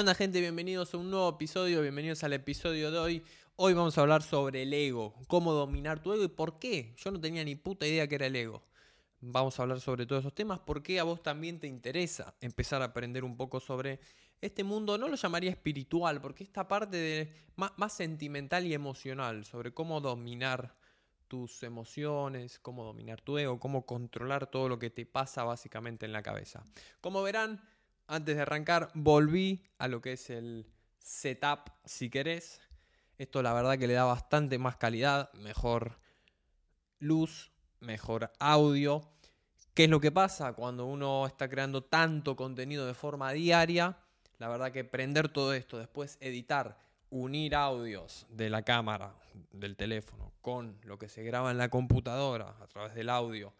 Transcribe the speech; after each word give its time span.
Hola 0.00 0.14
gente, 0.14 0.40
bienvenidos 0.40 0.94
a 0.94 0.96
un 0.96 1.10
nuevo 1.10 1.28
episodio, 1.28 1.82
bienvenidos 1.82 2.24
al 2.24 2.32
episodio 2.32 2.90
de 2.90 2.98
hoy. 2.98 3.22
Hoy 3.56 3.74
vamos 3.74 3.98
a 3.98 4.00
hablar 4.00 4.22
sobre 4.22 4.62
el 4.62 4.72
ego, 4.72 5.12
cómo 5.26 5.52
dominar 5.52 6.02
tu 6.02 6.14
ego 6.14 6.24
y 6.24 6.28
por 6.28 6.58
qué. 6.58 6.94
Yo 6.96 7.10
no 7.10 7.20
tenía 7.20 7.44
ni 7.44 7.54
puta 7.54 7.86
idea 7.86 8.08
que 8.08 8.14
era 8.14 8.24
el 8.24 8.34
ego. 8.34 8.62
Vamos 9.20 9.58
a 9.58 9.62
hablar 9.62 9.78
sobre 9.78 10.06
todos 10.06 10.22
esos 10.22 10.34
temas, 10.34 10.58
por 10.60 10.82
qué 10.82 11.00
a 11.00 11.02
vos 11.02 11.22
también 11.22 11.60
te 11.60 11.66
interesa 11.66 12.34
empezar 12.40 12.80
a 12.80 12.86
aprender 12.86 13.24
un 13.24 13.36
poco 13.36 13.60
sobre 13.60 14.00
este 14.40 14.64
mundo, 14.64 14.96
no 14.96 15.06
lo 15.06 15.16
llamaría 15.16 15.50
espiritual, 15.50 16.18
porque 16.22 16.44
esta 16.44 16.66
parte 16.66 16.96
de, 16.96 17.34
más, 17.56 17.72
más 17.76 17.92
sentimental 17.92 18.66
y 18.66 18.72
emocional, 18.72 19.44
sobre 19.44 19.74
cómo 19.74 20.00
dominar 20.00 20.74
tus 21.28 21.62
emociones, 21.62 22.58
cómo 22.58 22.84
dominar 22.84 23.20
tu 23.20 23.36
ego, 23.36 23.60
cómo 23.60 23.84
controlar 23.84 24.46
todo 24.46 24.66
lo 24.66 24.78
que 24.78 24.88
te 24.88 25.04
pasa 25.04 25.44
básicamente 25.44 26.06
en 26.06 26.14
la 26.14 26.22
cabeza. 26.22 26.64
Como 27.02 27.22
verán, 27.22 27.60
antes 28.10 28.34
de 28.34 28.42
arrancar, 28.42 28.90
volví 28.92 29.62
a 29.78 29.86
lo 29.86 30.00
que 30.00 30.14
es 30.14 30.30
el 30.30 30.66
setup, 30.98 31.70
si 31.84 32.10
querés. 32.10 32.60
Esto 33.18 33.40
la 33.40 33.52
verdad 33.52 33.78
que 33.78 33.86
le 33.86 33.94
da 33.94 34.04
bastante 34.04 34.58
más 34.58 34.76
calidad, 34.76 35.32
mejor 35.34 36.00
luz, 36.98 37.52
mejor 37.78 38.32
audio. 38.40 39.08
¿Qué 39.74 39.84
es 39.84 39.90
lo 39.90 40.00
que 40.00 40.10
pasa 40.10 40.54
cuando 40.54 40.86
uno 40.86 41.24
está 41.24 41.48
creando 41.48 41.84
tanto 41.84 42.34
contenido 42.34 42.84
de 42.84 42.94
forma 42.94 43.30
diaria? 43.30 43.96
La 44.38 44.48
verdad 44.48 44.72
que 44.72 44.82
prender 44.82 45.28
todo 45.28 45.54
esto, 45.54 45.78
después 45.78 46.18
editar, 46.20 46.76
unir 47.10 47.54
audios 47.54 48.26
de 48.28 48.50
la 48.50 48.62
cámara, 48.62 49.14
del 49.52 49.76
teléfono, 49.76 50.32
con 50.40 50.76
lo 50.82 50.98
que 50.98 51.08
se 51.08 51.22
graba 51.22 51.52
en 51.52 51.58
la 51.58 51.68
computadora 51.68 52.56
a 52.60 52.66
través 52.66 52.94
del 52.94 53.08
audio, 53.08 53.52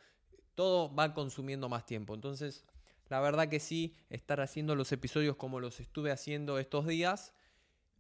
todo 0.57 0.93
va 0.93 1.15
consumiendo 1.15 1.69
más 1.69 1.87
tiempo. 1.87 2.15
Entonces, 2.15 2.65
la 3.11 3.21
verdad 3.21 3.49
que 3.49 3.61
sí, 3.61 3.95
estar 4.09 4.41
haciendo 4.41 4.75
los 4.77 4.93
episodios 4.93 5.37
como 5.37 5.61
los 5.61 5.81
estuve 5.81 6.13
haciendo 6.13 6.59
estos 6.59 6.87
días 6.87 7.35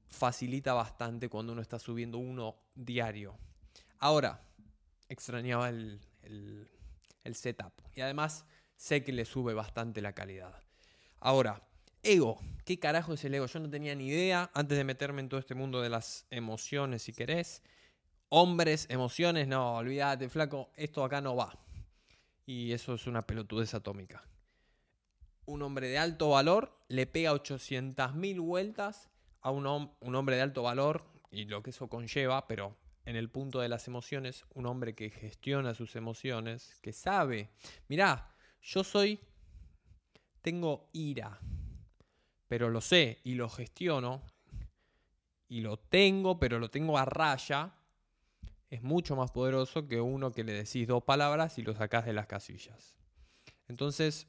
facilita 0.06 0.72
bastante 0.72 1.28
cuando 1.28 1.52
uno 1.52 1.62
está 1.62 1.78
subiendo 1.78 2.18
uno 2.18 2.56
diario. 2.74 3.36
Ahora, 3.98 4.40
extrañaba 5.08 5.68
el, 5.68 6.00
setup 7.32 7.72
y 7.94 8.00
además 8.00 8.44
sé 8.76 9.04
que 9.04 9.12
le 9.12 9.24
sube 9.24 9.52
bastante 9.52 10.00
la 10.00 10.14
calidad. 10.14 10.62
Ahora, 11.18 11.68
ego. 12.02 12.40
¿Qué 12.64 12.78
carajo 12.78 13.14
es 13.14 13.24
el 13.24 13.34
ego? 13.34 13.46
Yo 13.46 13.58
no 13.58 13.68
tenía 13.68 13.94
ni 13.96 14.06
idea 14.06 14.50
antes 14.54 14.78
de 14.78 14.84
meterme 14.84 15.20
en 15.22 15.28
todo 15.28 15.40
este 15.40 15.56
mundo 15.56 15.80
de 15.80 15.90
las 15.90 16.26
emociones, 16.30 17.02
si 17.02 17.12
querés. 17.12 17.62
Hombres, 18.28 18.86
emociones, 18.90 19.48
no, 19.48 19.74
olvídate, 19.74 20.28
flaco, 20.28 20.70
esto 20.76 21.02
acá 21.02 21.20
no 21.20 21.34
va. 21.34 21.52
Y 22.46 22.72
eso 22.72 22.94
es 22.94 23.08
una 23.08 23.26
pelotudez 23.26 23.74
atómica. 23.74 24.24
Un 25.50 25.62
hombre 25.62 25.88
de 25.88 25.98
alto 25.98 26.28
valor 26.28 26.78
le 26.86 27.08
pega 27.08 27.32
800.000 27.32 28.40
vueltas 28.40 29.10
a 29.40 29.50
un, 29.50 29.66
hombre 29.66 30.36
de 30.36 30.42
alto 30.42 30.62
valor 30.62 31.04
y 31.32 31.46
lo 31.46 31.60
que 31.60 31.70
eso 31.70 31.88
conlleva, 31.88 32.46
pero 32.46 32.76
en 33.04 33.16
el 33.16 33.28
punto 33.30 33.58
de 33.58 33.68
las 33.68 33.88
emociones, 33.88 34.44
un 34.54 34.66
hombre 34.66 34.94
que 34.94 35.10
gestiona 35.10 35.74
sus 35.74 35.96
emociones, 35.96 36.78
que 36.80 36.92
sabe, 36.92 37.50
mirá, 37.88 38.32
yo 38.62 38.84
soy, 38.84 39.18
tengo 40.40 40.88
ira, 40.92 41.40
pero 42.46 42.70
lo 42.70 42.80
sé 42.80 43.18
y 43.24 43.34
lo 43.34 43.48
gestiono 43.48 44.22
y 45.48 45.62
lo 45.62 45.80
tengo, 45.80 46.38
pero 46.38 46.60
lo 46.60 46.70
tengo 46.70 46.96
a 46.96 47.04
raya, 47.06 47.74
es 48.68 48.84
mucho 48.84 49.16
más 49.16 49.32
poderoso 49.32 49.88
que 49.88 50.00
uno 50.00 50.30
que 50.30 50.44
le 50.44 50.52
decís 50.52 50.86
dos 50.86 51.02
palabras 51.02 51.58
y 51.58 51.62
lo 51.62 51.74
sacás 51.74 52.06
de 52.06 52.12
las 52.12 52.28
casillas. 52.28 52.94
Entonces, 53.66 54.28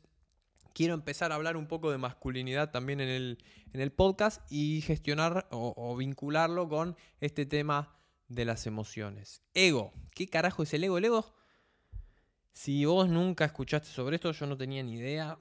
quiero 0.73 0.93
empezar 0.93 1.31
a 1.31 1.35
hablar 1.35 1.57
un 1.57 1.67
poco 1.67 1.91
de 1.91 1.97
masculinidad 1.97 2.71
también 2.71 3.01
en 3.01 3.09
el, 3.09 3.37
en 3.73 3.81
el 3.81 3.91
podcast 3.91 4.41
y 4.51 4.81
gestionar 4.81 5.47
o, 5.51 5.95
vincularlo 5.95 6.67
con 6.69 6.95
este 7.19 7.45
tema 7.45 7.95
de 8.27 8.45
las 8.45 8.67
emociones. 8.67 9.41
Ego. 9.53 9.93
¿Qué 10.11 10.27
carajo 10.27 10.63
es 10.63 10.73
el 10.73 10.83
ego? 10.83 10.97
El 10.97 11.05
ego, 11.05 11.33
si 12.53 12.85
vos 12.85 13.09
nunca 13.09 13.45
escuchaste 13.45 13.89
sobre 13.89 14.15
esto, 14.15 14.31
yo 14.31 14.45
no 14.45 14.57
tenía 14.57 14.83
ni 14.83 14.93
idea. 14.93 15.37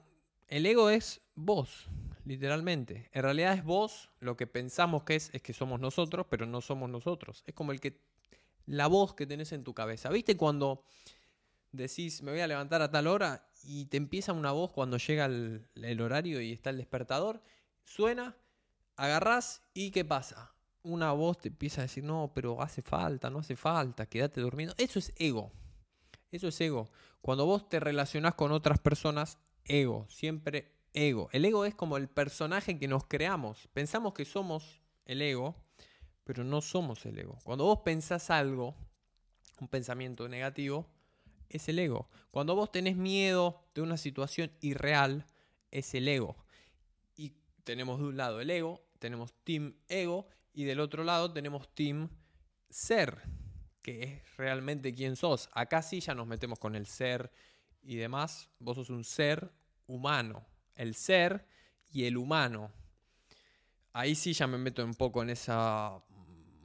El 0.47 0.65
ego 0.65 0.89
es 0.89 1.21
vos 1.35 1.89
literalmente. 2.25 3.09
En 3.13 3.23
realidad 3.23 3.53
es 3.53 3.63
vos, 3.63 4.09
lo 4.19 4.37
que 4.37 4.47
pensamos 4.47 5.03
que 5.03 5.15
es, 5.15 5.29
es 5.33 5.41
que 5.41 5.53
somos 5.53 5.79
nosotros, 5.79 6.25
pero 6.29 6.45
no 6.45 6.61
somos 6.61 6.89
nosotros. 6.89 7.43
Es 7.45 7.53
como 7.53 7.71
el 7.71 7.79
que, 7.79 7.99
la 8.65 8.87
voz 8.87 9.15
que 9.15 9.25
tenés 9.25 9.51
en 9.51 9.63
tu 9.63 9.73
cabeza. 9.73 10.09
¿Viste 10.09 10.37
cuando 10.37 10.83
decís, 11.71 12.21
me 12.21 12.31
voy 12.31 12.41
a 12.41 12.47
levantar 12.47 12.81
a 12.81 12.91
tal 12.91 13.07
hora 13.07 13.47
y 13.63 13.85
te 13.85 13.97
empieza 13.97 14.33
una 14.33 14.51
voz 14.51 14.71
cuando 14.71 14.97
llega 14.97 15.25
el, 15.25 16.01
horario 16.01 16.41
y 16.41 16.51
está 16.51 16.69
el 16.69 16.77
despertador? 16.77 17.41
Suena, 17.83 18.35
agarrás 18.95 19.61
y 19.73 19.91
¿qué 19.91 20.05
pasa? 20.05 20.53
Una 20.83 21.11
voz 21.11 21.39
te 21.39 21.49
empieza 21.49 21.81
a 21.81 21.83
decir, 21.83 22.03
no, 22.03 22.31
pero 22.33 22.61
hace 22.61 22.81
falta, 22.81 23.29
no 23.29 23.39
hace 23.39 23.55
falta, 23.55 24.07
quédate 24.07 24.41
durmiendo. 24.41 24.73
Eso 24.77 24.99
es 24.99 25.13
ego. 25.17 25.51
Eso 26.31 26.47
es 26.47 26.59
ego. 26.61 26.89
Cuando 27.21 27.45
vos 27.45 27.69
te 27.69 27.79
relacionás 27.79 28.35
con 28.35 28.51
otras 28.51 28.79
personas, 28.79 29.37
ego. 29.65 30.07
Siempre 30.09 30.73
ego. 30.93 31.29
El 31.31 31.45
ego 31.45 31.65
es 31.65 31.75
como 31.75 31.97
el 31.97 32.07
personaje 32.09 32.79
que 32.79 32.87
nos 32.87 33.05
creamos. 33.05 33.69
Pensamos 33.73 34.13
que 34.13 34.25
somos 34.25 34.81
el 35.05 35.21
ego, 35.21 35.55
pero 36.23 36.43
no 36.43 36.61
somos 36.61 37.05
el 37.05 37.19
ego. 37.19 37.37
Cuando 37.43 37.65
vos 37.65 37.79
pensás 37.83 38.29
algo, 38.29 38.75
un 39.59 39.67
pensamiento 39.67 40.27
negativo, 40.27 40.87
es 41.57 41.69
el 41.69 41.79
ego. 41.79 42.09
Cuando 42.31 42.55
vos 42.55 42.71
tenés 42.71 42.95
miedo 42.95 43.63
de 43.73 43.81
una 43.81 43.97
situación 43.97 44.51
irreal, 44.61 45.25
es 45.71 45.93
el 45.93 46.07
ego. 46.07 46.35
Y 47.15 47.33
tenemos 47.63 47.99
de 47.99 48.05
un 48.05 48.17
lado 48.17 48.41
el 48.41 48.49
ego, 48.49 48.83
tenemos 48.99 49.33
team 49.43 49.75
ego, 49.87 50.27
y 50.53 50.65
del 50.65 50.79
otro 50.79 51.03
lado 51.03 51.31
tenemos 51.31 51.73
team 51.73 52.09
ser, 52.69 53.21
que 53.81 54.03
es 54.03 54.37
realmente 54.37 54.93
quién 54.93 55.15
sos. 55.15 55.49
Acá 55.53 55.81
sí 55.81 55.99
ya 55.99 56.13
nos 56.13 56.27
metemos 56.27 56.59
con 56.59 56.75
el 56.75 56.85
ser 56.85 57.31
y 57.81 57.95
demás. 57.95 58.49
Vos 58.59 58.75
sos 58.75 58.89
un 58.89 59.03
ser 59.03 59.51
humano 59.87 60.45
el 60.75 60.95
ser 60.95 61.45
y 61.91 62.05
el 62.05 62.17
humano. 62.17 62.71
Ahí 63.93 64.15
sí 64.15 64.33
ya 64.33 64.47
me 64.47 64.57
meto 64.57 64.83
un 64.83 64.95
poco 64.95 65.21
en 65.21 65.29
esa 65.29 66.01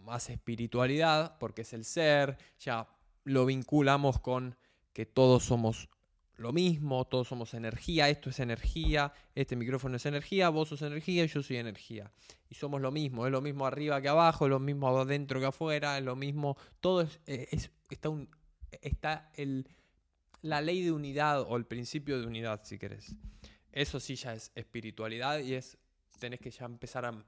más 0.02 0.30
espiritualidad, 0.30 1.36
porque 1.38 1.62
es 1.62 1.72
el 1.72 1.84
ser, 1.84 2.38
ya 2.60 2.88
lo 3.24 3.44
vinculamos 3.44 4.20
con 4.20 4.56
que 4.96 5.04
todos 5.04 5.44
somos 5.44 5.90
lo 6.38 6.54
mismo, 6.54 7.04
todos 7.04 7.28
somos 7.28 7.52
energía, 7.52 8.08
esto 8.08 8.30
es 8.30 8.40
energía, 8.40 9.12
este 9.34 9.54
micrófono 9.54 9.96
es 9.96 10.06
energía, 10.06 10.48
vos 10.48 10.70
sos 10.70 10.80
energía 10.80 11.22
y 11.22 11.28
yo 11.28 11.42
soy 11.42 11.58
energía. 11.58 12.10
Y 12.48 12.54
somos 12.54 12.80
lo 12.80 12.90
mismo, 12.90 13.26
es 13.26 13.30
lo 13.30 13.42
mismo 13.42 13.66
arriba 13.66 14.00
que 14.00 14.08
abajo, 14.08 14.46
es 14.46 14.50
lo 14.50 14.58
mismo 14.58 14.88
adentro 14.88 15.38
que 15.38 15.44
afuera, 15.44 15.98
es 15.98 16.04
lo 16.04 16.16
mismo, 16.16 16.56
todo 16.80 17.02
es, 17.02 17.20
eh, 17.26 17.46
está, 17.90 18.10
está 18.80 19.30
el, 19.34 19.68
la 20.40 20.62
ley 20.62 20.82
de 20.82 20.92
unidad 20.92 21.42
o 21.42 21.58
el 21.58 21.66
principio 21.66 22.18
de 22.18 22.26
unidad, 22.26 22.62
si 22.64 22.78
querés. 22.78 23.14
Eso 23.72 24.00
sí 24.00 24.16
ya 24.16 24.32
es 24.32 24.50
espiritualidad 24.54 25.40
y 25.40 25.52
es, 25.52 25.76
tenés 26.18 26.40
que 26.40 26.50
ya 26.50 26.64
empezar 26.64 27.04
a 27.04 27.22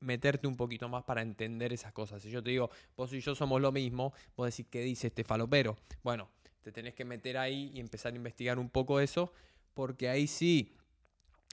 meterte 0.00 0.46
un 0.46 0.56
poquito 0.56 0.88
más 0.88 1.04
para 1.04 1.22
entender 1.22 1.72
esas 1.72 1.92
cosas. 1.92 2.22
Si 2.22 2.30
yo 2.30 2.42
te 2.42 2.50
digo, 2.50 2.70
vos 2.96 3.12
y 3.12 3.20
yo 3.20 3.34
somos 3.34 3.60
lo 3.60 3.72
mismo, 3.72 4.12
vos 4.36 4.50
decís, 4.50 4.66
¿qué 4.70 4.80
dice 4.80 5.08
este 5.08 5.24
falopero? 5.24 5.76
Bueno, 6.02 6.28
te 6.62 6.72
tenés 6.72 6.94
que 6.94 7.04
meter 7.04 7.38
ahí 7.38 7.70
y 7.74 7.80
empezar 7.80 8.12
a 8.12 8.16
investigar 8.16 8.58
un 8.58 8.70
poco 8.70 9.00
eso, 9.00 9.32
porque 9.74 10.08
ahí 10.08 10.26
sí 10.26 10.74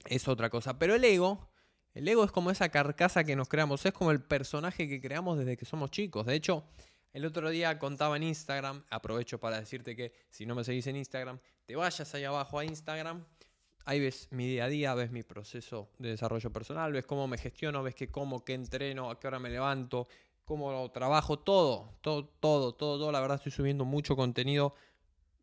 es 0.05 0.27
otra 0.27 0.49
cosa. 0.49 0.79
Pero 0.79 0.95
el 0.95 1.03
ego, 1.03 1.49
el 1.93 2.07
ego 2.07 2.23
es 2.23 2.31
como 2.31 2.51
esa 2.51 2.69
carcasa 2.69 3.23
que 3.23 3.35
nos 3.35 3.47
creamos, 3.47 3.85
es 3.85 3.93
como 3.93 4.11
el 4.11 4.21
personaje 4.21 4.87
que 4.87 5.01
creamos 5.01 5.37
desde 5.37 5.57
que 5.57 5.65
somos 5.65 5.91
chicos. 5.91 6.25
De 6.25 6.35
hecho, 6.35 6.63
el 7.13 7.25
otro 7.25 7.49
día 7.49 7.79
contaba 7.79 8.15
en 8.17 8.23
Instagram, 8.23 8.83
aprovecho 8.89 9.39
para 9.39 9.59
decirte 9.59 9.95
que 9.95 10.13
si 10.29 10.45
no 10.45 10.55
me 10.55 10.63
seguís 10.63 10.87
en 10.87 10.97
Instagram, 10.97 11.39
te 11.65 11.75
vayas 11.75 12.13
ahí 12.13 12.23
abajo 12.23 12.59
a 12.59 12.65
Instagram 12.65 13.25
Ahí 13.87 14.01
ves 14.01 14.27
mi 14.31 14.45
día 14.45 14.65
a 14.65 14.67
día, 14.67 14.93
ves 14.95 15.11
mi 15.11 15.23
proceso 15.23 15.87
de 15.97 16.09
desarrollo 16.09 16.51
personal, 16.51 16.91
ves 16.91 17.05
cómo 17.05 17.25
me 17.25 17.37
gestiono, 17.37 17.83
ves 17.83 17.95
qué 17.95 18.09
como, 18.09 18.43
qué 18.43 18.53
entreno, 18.53 19.09
a 19.09 19.17
qué 19.17 19.27
hora 19.27 19.39
me 19.39 19.49
levanto, 19.49 20.09
cómo 20.43 20.91
trabajo, 20.91 21.39
todo, 21.39 21.93
todo, 22.01 22.25
todo, 22.27 22.73
todo, 22.73 22.97
todo. 22.97 23.11
La 23.13 23.21
verdad 23.21 23.37
estoy 23.37 23.53
subiendo 23.53 23.85
mucho 23.85 24.17
contenido, 24.17 24.75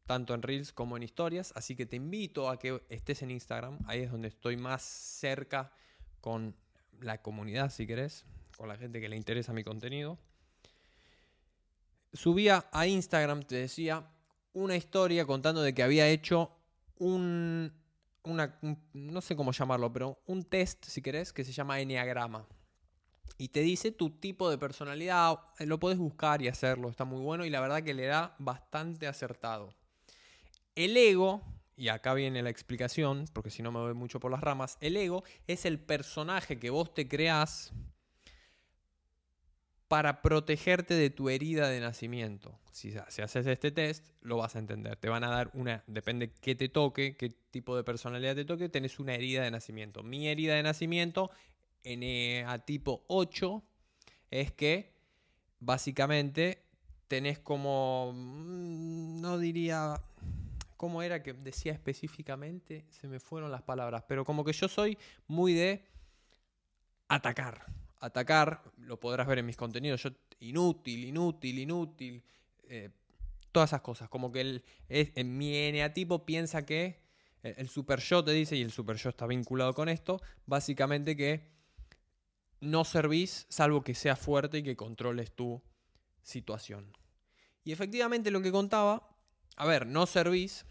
tanto 0.05 0.35
en 0.35 0.43
Reels 0.43 0.75
como 0.75 0.99
en 0.99 1.05
historias, 1.05 1.55
así 1.57 1.75
que 1.75 1.87
te 1.87 1.97
invito 1.97 2.51
a 2.51 2.59
que 2.59 2.83
estés 2.91 3.23
en 3.23 3.31
Instagram, 3.31 3.79
ahí 3.87 4.01
es 4.01 4.11
donde 4.11 4.29
estoy 4.29 4.59
más 4.59 4.83
cerca 4.83 5.73
con 6.21 6.55
la 7.01 7.23
comunidad, 7.23 7.71
si 7.71 7.87
querés, 7.87 8.27
con 8.59 8.69
la 8.69 8.77
gente 8.77 9.01
que 9.01 9.09
le 9.09 9.17
interesa 9.17 9.55
mi 9.55 9.65
contenido. 9.65 10.19
Subía 12.13 12.67
a 12.73 12.87
Instagram, 12.87 13.45
te 13.45 13.57
decía, 13.57 14.07
una 14.53 14.77
historia 14.77 15.25
contando 15.25 15.63
de 15.63 15.73
que 15.73 15.83
había 15.83 16.09
hecho 16.09 16.51
un 16.99 17.73
una, 18.25 18.59
no 18.93 19.21
sé 19.21 19.37
cómo 19.37 19.53
llamarlo, 19.53 19.93
pero 19.93 20.19
un 20.27 20.45
test, 20.45 20.85
si 20.85 21.03
querés, 21.03 21.33
que 21.33 21.45
se 21.45 21.53
llama 21.53 21.81
Enneagrama. 21.81 22.47
Y 23.39 23.49
te 23.49 23.61
dice 23.61 23.91
tu 23.91 24.11
tipo 24.11 24.51
de 24.51 24.59
personalidad, 24.59 25.39
eh, 25.59 25.67
lo 25.67 25.79
puedes 25.79 25.99
buscar 25.99 26.43
y 26.43 26.49
hacerlo, 26.49 26.89
está 26.89 27.05
muy 27.05 27.21
bueno 27.21 27.45
y 27.45 27.51
la 27.51 27.61
verdad 27.61 27.83
que 27.83 27.95
le 27.95 28.07
da 28.07 28.35
bastante 28.39 29.07
acertado. 29.07 29.75
El 30.75 30.97
ego 30.97 31.43
y 31.77 31.89
acá 31.89 32.15
viene 32.15 32.43
la 32.43 32.51
explicación, 32.51 33.25
porque 33.33 33.51
si 33.51 33.63
no 33.63 33.73
me 33.73 33.81
voy 33.81 33.95
mucho 33.95 34.21
por 34.21 34.31
las 34.31 34.41
ramas, 34.41 34.79
el 34.81 34.97
ego 34.97 35.25
es 35.47 35.65
el 35.65 35.81
personaje 35.81 36.59
que 36.59 36.71
vos 36.71 36.95
te 36.95 37.09
creás 37.09 37.73
para 39.95 40.23
protegerte 40.23 40.95
de 40.95 41.09
tu 41.09 41.29
herida 41.29 41.69
de 41.69 41.79
nacimiento. 41.79 42.59
Si, 42.73 42.93
haces 42.99 43.47
este 43.47 43.71
test, 43.71 44.09
lo 44.23 44.39
vas 44.39 44.57
a 44.57 44.59
entender. 44.59 44.97
Te 44.97 45.09
van 45.09 45.23
a 45.23 45.29
dar 45.29 45.53
una, 45.55 45.85
depende 45.87 46.33
qué 46.41 46.57
te 46.57 46.69
toque, 46.69 47.17
qué 47.17 47.29
tipo 47.53 47.77
de 47.77 47.85
personalidad 47.85 48.35
te 48.35 48.45
toque, 48.45 48.69
tenés 48.69 48.99
una 48.99 49.15
herida 49.15 49.45
de 49.45 49.53
nacimiento. 49.53 50.03
Mi 50.03 50.27
herida 50.27 50.57
de 50.57 50.65
nacimiento, 50.65 51.31
en 51.85 52.45
a 52.45 52.59
tipo 52.59 53.05
8, 53.07 53.63
es 54.33 54.51
que 54.51 54.97
básicamente 55.61 56.65
tenés 57.07 57.39
como, 57.39 58.15
mm, 58.17 59.21
no 59.21 59.39
diría 59.39 60.03
¿Cómo 60.77 61.03
era 61.03 61.23
que 61.23 61.35
decía 61.35 61.73
específicamente? 61.73 62.85
Se 62.91 63.07
me 63.07 63.21
fueron 63.21 63.53
las 63.53 63.63
palabras. 63.63 64.03
Pero 64.09 64.25
como 64.25 64.45
que 64.45 64.53
yo 64.53 64.67
soy 64.67 64.99
muy 65.29 65.55
de 65.55 65.87
atacar. 67.07 67.84
Atacar, 68.05 68.63
lo 68.79 69.01
podrás 69.01 69.27
ver 69.27 69.39
en 69.39 69.47
mis 69.47 69.57
contenidos. 69.57 70.03
Yo, 70.03 70.11
inútil, 70.41 71.05
inútil, 71.05 71.59
inútil. 71.59 72.23
Eh, 72.65 72.91
todas 73.53 73.71
esas 73.71 73.81
cosas. 73.81 74.09
Como 74.09 74.31
que 74.31 74.41
el, 74.41 74.65
en 74.89 75.39
mi 75.39 75.57
eneatipo 75.57 76.27
piensa 76.27 76.67
que 76.67 77.01
el, 77.43 77.69
super 77.69 78.01
yo 78.01 78.25
te 78.25 78.33
dice, 78.33 78.57
y 78.57 78.63
el 78.63 78.73
super 78.73 78.97
yo 78.97 79.11
está 79.11 79.27
vinculado 79.27 79.75
con 79.75 79.89
esto, 79.89 80.21
básicamente 80.47 81.17
que 81.17 81.53
no 82.61 82.85
servís 82.85 83.47
salvo 83.49 83.85
que 83.85 83.95
seas 83.95 84.19
fuerte 84.19 84.59
y 84.59 84.63
que 84.63 84.77
controles 84.77 85.33
tu 85.33 85.63
situación. 86.23 86.97
Y 87.63 87.73
efectivamente 87.73 88.31
lo 88.31 88.43
que 88.43 88.51
contaba 88.51 89.15
a 89.57 89.67
ver, 89.67 89.87
no 89.87 90.07
servís, 90.07 90.67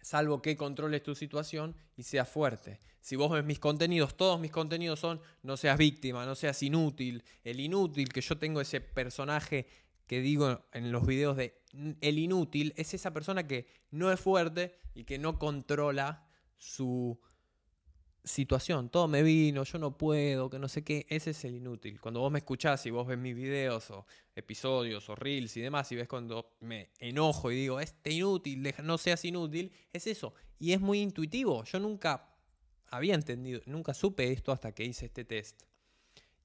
salvo 0.00 0.40
que 0.40 0.56
controles 0.56 1.02
tu 1.02 1.14
situación 1.14 1.76
y 1.96 2.04
seas 2.04 2.28
fuerte. 2.28 2.80
Si 3.08 3.16
vos 3.16 3.30
ves 3.30 3.42
mis 3.42 3.58
contenidos, 3.58 4.18
todos 4.18 4.38
mis 4.38 4.50
contenidos 4.50 5.00
son 5.00 5.18
no 5.42 5.56
seas 5.56 5.78
víctima, 5.78 6.26
no 6.26 6.34
seas 6.34 6.62
inútil. 6.62 7.24
El 7.42 7.58
inútil, 7.58 8.12
que 8.12 8.20
yo 8.20 8.36
tengo 8.36 8.60
ese 8.60 8.82
personaje 8.82 9.66
que 10.06 10.20
digo 10.20 10.66
en 10.74 10.92
los 10.92 11.06
videos 11.06 11.34
de 11.38 11.58
el 12.02 12.18
inútil, 12.18 12.74
es 12.76 12.92
esa 12.92 13.10
persona 13.14 13.46
que 13.46 13.66
no 13.92 14.12
es 14.12 14.20
fuerte 14.20 14.74
y 14.94 15.04
que 15.04 15.16
no 15.16 15.38
controla 15.38 16.28
su 16.58 17.18
situación, 18.22 18.90
todo 18.90 19.08
me 19.08 19.22
vino, 19.22 19.64
yo 19.64 19.78
no 19.78 19.96
puedo, 19.96 20.50
que 20.50 20.58
no 20.58 20.68
sé 20.68 20.84
qué, 20.84 21.06
ese 21.08 21.30
es 21.30 21.42
el 21.46 21.54
inútil. 21.54 21.98
Cuando 22.02 22.20
vos 22.20 22.30
me 22.30 22.40
escuchás 22.40 22.84
y 22.84 22.90
vos 22.90 23.06
ves 23.06 23.16
mis 23.16 23.34
videos 23.34 23.90
o 23.90 24.04
episodios 24.36 25.08
o 25.08 25.14
reels 25.14 25.56
y 25.56 25.62
demás 25.62 25.90
y 25.92 25.96
ves 25.96 26.08
cuando 26.08 26.56
me 26.60 26.90
enojo 26.98 27.50
y 27.50 27.56
digo, 27.56 27.80
este 27.80 28.10
inútil, 28.10 28.70
no 28.82 28.98
seas 28.98 29.24
inútil, 29.24 29.72
es 29.94 30.06
eso. 30.06 30.34
Y 30.58 30.72
es 30.72 30.80
muy 30.82 31.00
intuitivo, 31.00 31.64
yo 31.64 31.80
nunca 31.80 32.34
había 32.90 33.14
entendido, 33.14 33.60
nunca 33.66 33.94
supe 33.94 34.32
esto 34.32 34.52
hasta 34.52 34.72
que 34.72 34.84
hice 34.84 35.06
este 35.06 35.24
test. 35.24 35.62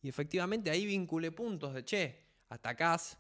Y 0.01 0.09
efectivamente 0.09 0.69
ahí 0.69 0.85
vinculé 0.85 1.31
puntos 1.31 1.73
de, 1.73 1.85
che, 1.85 2.19
atacás, 2.49 3.17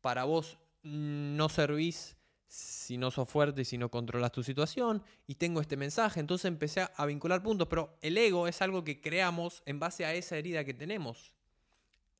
para 0.00 0.24
vos 0.24 0.58
no 0.82 1.48
servís 1.48 2.16
si 2.46 2.98
no 2.98 3.10
sos 3.10 3.28
fuerte 3.28 3.62
y 3.62 3.64
si 3.64 3.78
no 3.78 3.90
controlas 3.90 4.32
tu 4.32 4.42
situación. 4.42 5.02
Y 5.26 5.34
tengo 5.34 5.60
este 5.60 5.76
mensaje. 5.76 6.20
Entonces 6.20 6.46
empecé 6.46 6.86
a 6.94 7.06
vincular 7.06 7.42
puntos. 7.42 7.68
Pero 7.68 7.98
el 8.00 8.16
ego 8.16 8.46
es 8.46 8.62
algo 8.62 8.84
que 8.84 9.00
creamos 9.00 9.62
en 9.66 9.80
base 9.80 10.04
a 10.04 10.14
esa 10.14 10.36
herida 10.36 10.64
que 10.64 10.72
tenemos. 10.72 11.32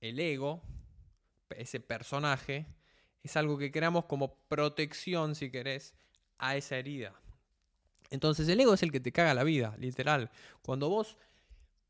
El 0.01 0.19
ego, 0.19 0.63
ese 1.51 1.81
personaje, 1.81 2.67
es 3.23 3.37
algo 3.37 3.57
que 3.57 3.71
creamos 3.71 4.07
como 4.07 4.35
protección, 4.49 5.35
si 5.35 5.51
querés, 5.51 5.95
a 6.39 6.57
esa 6.57 6.77
herida. 6.77 7.15
Entonces 8.15 8.49
el 8.49 8.61
ego 8.61 8.75
es 8.75 8.83
el 8.83 8.93
que 8.93 9.01
te 9.01 9.13
caga 9.13 9.35
la 9.35 9.45
vida, 9.45 9.75
literal. 9.79 10.31
Cuando 10.63 10.89
vos 10.89 11.17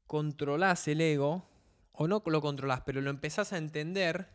controlás 0.06 0.88
el 0.88 1.00
ego, 1.00 1.46
o 1.92 2.08
no 2.08 2.22
lo 2.24 2.40
controlás, 2.40 2.80
pero 2.84 3.00
lo 3.00 3.10
empezás 3.10 3.52
a 3.52 3.58
entender, 3.58 4.28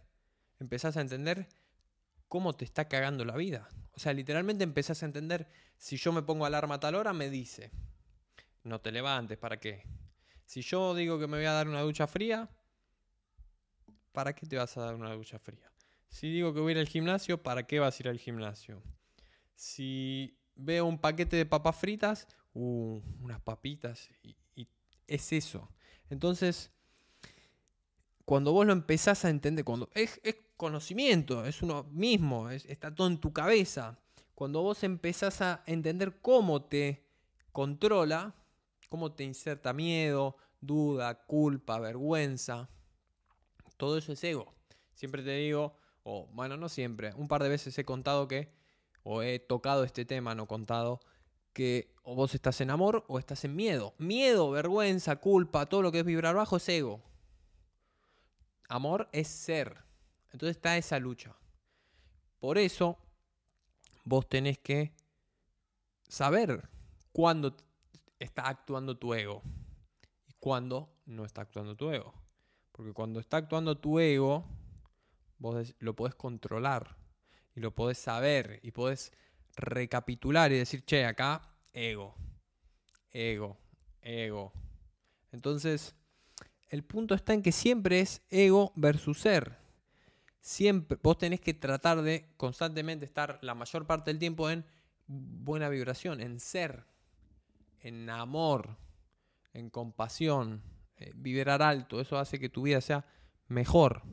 empezás 0.59 0.97
a 0.97 1.01
entender 1.01 1.49
cómo 2.27 2.55
te 2.55 2.63
está 2.63 2.87
cagando 2.87 3.25
la 3.25 3.35
vida. 3.35 3.67
O 3.93 3.99
sea, 3.99 4.13
literalmente 4.13 4.63
empezás 4.63 5.03
a 5.03 5.07
entender, 5.07 5.49
si 5.77 5.97
yo 5.97 6.13
me 6.13 6.21
pongo 6.21 6.45
alarma 6.45 6.75
a 6.75 6.79
tal 6.79 6.95
hora, 6.95 7.11
me 7.11 7.29
dice, 7.29 7.71
no 8.63 8.79
te 8.79 8.91
levantes, 8.91 9.37
¿para 9.37 9.59
qué? 9.59 9.83
Si 10.45 10.61
yo 10.61 10.93
digo 10.93 11.19
que 11.19 11.27
me 11.27 11.37
voy 11.37 11.47
a 11.47 11.53
dar 11.53 11.67
una 11.67 11.81
ducha 11.81 12.07
fría, 12.07 12.49
¿para 14.11 14.33
qué 14.33 14.45
te 14.45 14.57
vas 14.57 14.77
a 14.77 14.81
dar 14.81 14.95
una 14.95 15.11
ducha 15.13 15.39
fría? 15.39 15.71
Si 16.07 16.31
digo 16.31 16.53
que 16.53 16.59
voy 16.59 16.71
a 16.71 16.75
ir 16.75 16.79
al 16.79 16.87
gimnasio, 16.87 17.41
¿para 17.41 17.65
qué 17.65 17.79
vas 17.79 17.99
a 17.99 18.03
ir 18.03 18.09
al 18.09 18.19
gimnasio? 18.19 18.81
Si 19.55 20.38
veo 20.59 20.85
un 20.85 20.99
paquete 20.99 21.35
de 21.35 21.45
papas 21.45 21.75
fritas, 21.75 22.27
uh, 22.53 23.01
unas 23.21 23.41
papitas, 23.41 24.09
y, 24.23 24.35
es 25.07 25.33
eso. 25.33 25.67
Entonces, 26.11 26.71
cuando 28.25 28.51
vos 28.51 28.65
lo 28.67 28.73
empezás 28.73 29.25
a 29.25 29.29
entender, 29.29 29.65
cuando 29.65 29.89
es, 29.95 30.19
es 30.23 30.35
conocimiento, 30.55 31.45
es 31.45 31.63
uno 31.63 31.85
mismo, 31.85 32.49
está 32.51 32.93
todo 32.93 33.07
en 33.07 33.17
tu 33.17 33.33
cabeza. 33.33 33.97
Cuando 34.35 34.61
vos 34.61 34.83
empezás 34.83 35.41
a 35.41 35.63
entender 35.65 36.19
cómo 36.21 36.61
te 36.61 37.07
controla, 37.51 38.35
cómo 38.87 39.13
te 39.13 39.23
inserta 39.23 39.73
miedo, 39.73 40.37
duda, 40.61 41.25
culpa, 41.25 41.79
vergüenza, 41.79 42.69
todo 43.77 43.97
eso 43.97 44.11
es 44.13 44.23
ego. 44.23 44.53
Siempre 44.93 45.23
te 45.23 45.31
digo, 45.31 45.75
o 46.03 46.27
bueno, 46.33 46.57
no 46.57 46.69
siempre, 46.69 47.13
un 47.15 47.27
par 47.27 47.41
de 47.41 47.49
veces 47.49 47.77
he 47.77 47.85
contado 47.85 48.27
que, 48.27 48.51
o 49.03 49.21
he 49.21 49.39
tocado 49.39 49.83
este 49.83 50.05
tema, 50.05 50.35
no 50.35 50.47
contado, 50.47 50.99
que 51.53 51.93
o 52.03 52.15
vos 52.15 52.35
estás 52.35 52.61
en 52.61 52.69
amor 52.69 53.03
o 53.07 53.19
estás 53.19 53.43
en 53.45 53.55
miedo. 53.55 53.93
Miedo, 53.97 54.51
vergüenza, 54.51 55.17
culpa, 55.17 55.65
todo 55.65 55.81
lo 55.81 55.91
que 55.91 55.99
es 55.99 56.05
vibrar 56.05 56.35
bajo 56.35 56.57
es 56.57 56.69
ego. 56.69 57.01
Amor 58.67 59.09
es 59.11 59.27
ser. 59.27 59.83
Entonces 60.31 60.57
está 60.57 60.77
esa 60.77 60.99
lucha. 60.99 61.35
Por 62.39 62.57
eso 62.57 62.97
vos 64.05 64.27
tenés 64.29 64.57
que 64.59 64.93
saber 66.07 66.69
cuándo 67.11 67.55
está 68.19 68.47
actuando 68.47 68.97
tu 68.97 69.13
ego 69.13 69.41
y 70.27 70.33
cuándo 70.39 70.89
no 71.05 71.25
está 71.25 71.41
actuando 71.41 71.75
tu 71.75 71.91
ego. 71.91 72.13
Porque 72.71 72.93
cuando 72.93 73.19
está 73.19 73.37
actuando 73.37 73.77
tu 73.77 73.99
ego, 73.99 74.45
vos 75.37 75.75
lo 75.79 75.95
podés 75.95 76.15
controlar 76.15 76.98
y 77.59 77.61
lo 77.61 77.75
podés 77.75 77.97
saber 77.97 78.61
y 78.63 78.71
podés 78.71 79.11
recapitular 79.57 80.51
y 80.53 80.57
decir, 80.57 80.85
che, 80.85 81.05
acá, 81.05 81.41
ego, 81.73 82.15
ego, 83.11 83.57
ego. 84.01 84.53
Entonces, 85.33 85.93
el 86.69 86.85
punto 86.85 87.15
está 87.15 87.33
en 87.33 87.43
que 87.43 87.51
siempre 87.51 87.99
es 87.99 88.21
ego 88.29 88.71
versus 88.77 89.19
ser 89.19 89.59
siempre 90.41 90.97
vos 91.03 91.17
tenés 91.17 91.41
que 91.41 91.53
tratar 91.53 92.01
de 92.01 92.33
constantemente 92.37 93.05
estar 93.05 93.39
la 93.41 93.55
mayor 93.55 93.85
parte 93.85 94.11
del 94.11 94.19
tiempo 94.19 94.49
en 94.49 94.65
buena 95.05 95.69
vibración, 95.69 96.21
en 96.21 96.39
ser, 96.39 96.85
en 97.81 98.09
amor, 98.09 98.77
en 99.53 99.69
compasión, 99.69 100.63
eh, 100.97 101.11
vibrar 101.15 101.61
alto. 101.61 101.99
Eso 101.99 102.17
hace 102.17 102.39
que 102.39 102.49
tu 102.49 102.63
vida 102.63 102.81
sea 102.81 103.05
mejor. 103.47 104.03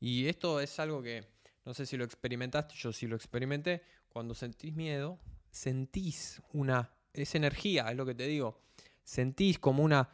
Y 0.00 0.26
esto 0.26 0.60
es 0.60 0.78
algo 0.80 1.02
que 1.02 1.31
no 1.64 1.74
sé 1.74 1.86
si 1.86 1.96
lo 1.96 2.04
experimentaste, 2.04 2.74
yo 2.76 2.92
sí 2.92 3.06
lo 3.06 3.16
experimenté. 3.16 3.82
Cuando 4.08 4.34
sentís 4.34 4.74
miedo, 4.74 5.18
sentís 5.50 6.42
una, 6.52 6.90
es 7.12 7.34
energía, 7.34 7.90
es 7.90 7.96
lo 7.96 8.04
que 8.04 8.14
te 8.14 8.26
digo. 8.26 8.60
Sentís 9.04 9.58
como 9.58 9.82
una 9.82 10.08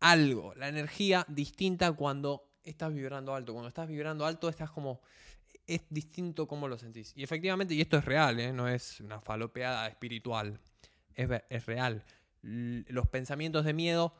algo, 0.00 0.54
la 0.56 0.68
energía 0.68 1.24
distinta 1.28 1.92
cuando 1.92 2.52
estás 2.64 2.92
vibrando 2.92 3.34
alto. 3.34 3.52
Cuando 3.52 3.68
estás 3.68 3.88
vibrando 3.88 4.26
alto, 4.26 4.48
estás 4.48 4.70
como. 4.70 5.00
Es 5.66 5.82
distinto 5.90 6.48
cómo 6.48 6.66
lo 6.66 6.76
sentís. 6.76 7.12
Y 7.14 7.22
efectivamente, 7.22 7.74
y 7.74 7.80
esto 7.80 7.96
es 7.96 8.04
real, 8.04 8.40
¿eh? 8.40 8.52
no 8.52 8.68
es 8.68 9.00
una 9.00 9.20
falopeada 9.20 9.86
espiritual. 9.86 10.58
Es, 11.14 11.28
es 11.50 11.66
real. 11.66 12.04
los 12.42 13.06
pensamientos 13.08 13.64
de 13.64 13.72
miedo 13.72 14.14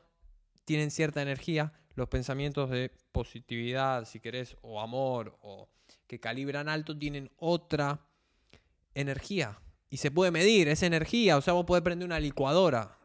tienen 0.65 0.91
cierta 0.91 1.21
energía. 1.21 1.73
Los 1.95 2.09
pensamientos 2.09 2.71
de 2.71 2.91
positividad, 3.11 4.05
si 4.05 4.21
querés, 4.21 4.57
o 4.63 4.81
amor, 4.81 5.37
o 5.43 5.69
que 6.13 6.21
calibran 6.21 6.69
alto, 6.69 6.99
tienen 6.99 7.31
otra 7.39 8.05
energía. 8.93 9.59
Y 9.89 9.97
se 9.97 10.11
puede 10.11 10.31
medir 10.31 10.69
esa 10.69 10.85
energía. 10.85 11.39
O 11.39 11.41
sea, 11.41 11.55
vos 11.55 11.65
podés 11.65 11.83
prender 11.83 12.05
una 12.05 12.21
licuadora 12.21 12.99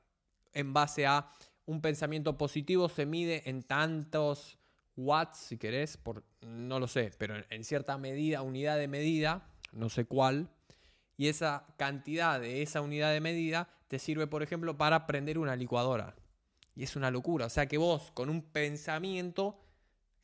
en 0.51 0.73
base 0.73 1.05
a 1.05 1.31
un 1.65 1.79
pensamiento 1.79 2.37
positivo, 2.37 2.89
se 2.89 3.05
mide 3.05 3.49
en 3.49 3.63
tantos 3.63 4.59
watts, 4.97 5.37
si 5.37 5.57
querés, 5.57 5.95
por, 5.95 6.25
no 6.41 6.81
lo 6.81 6.89
sé, 6.89 7.13
pero 7.17 7.35
en 7.49 7.63
cierta 7.63 7.97
medida, 7.97 8.41
unidad 8.41 8.77
de 8.77 8.89
medida, 8.89 9.47
no 9.71 9.87
sé 9.87 10.03
cuál, 10.03 10.49
y 11.15 11.29
esa 11.29 11.65
cantidad 11.77 12.41
de 12.41 12.61
esa 12.61 12.81
unidad 12.81 13.13
de 13.13 13.21
medida 13.21 13.69
te 13.87 13.99
sirve, 13.99 14.27
por 14.27 14.43
ejemplo, 14.43 14.77
para 14.77 15.07
prender 15.07 15.37
una 15.37 15.55
licuadora. 15.55 16.13
Y 16.75 16.83
es 16.83 16.97
una 16.97 17.09
locura. 17.09 17.45
O 17.45 17.49
sea 17.49 17.67
que 17.67 17.77
vos 17.77 18.11
con 18.11 18.29
un 18.29 18.41
pensamiento 18.41 19.57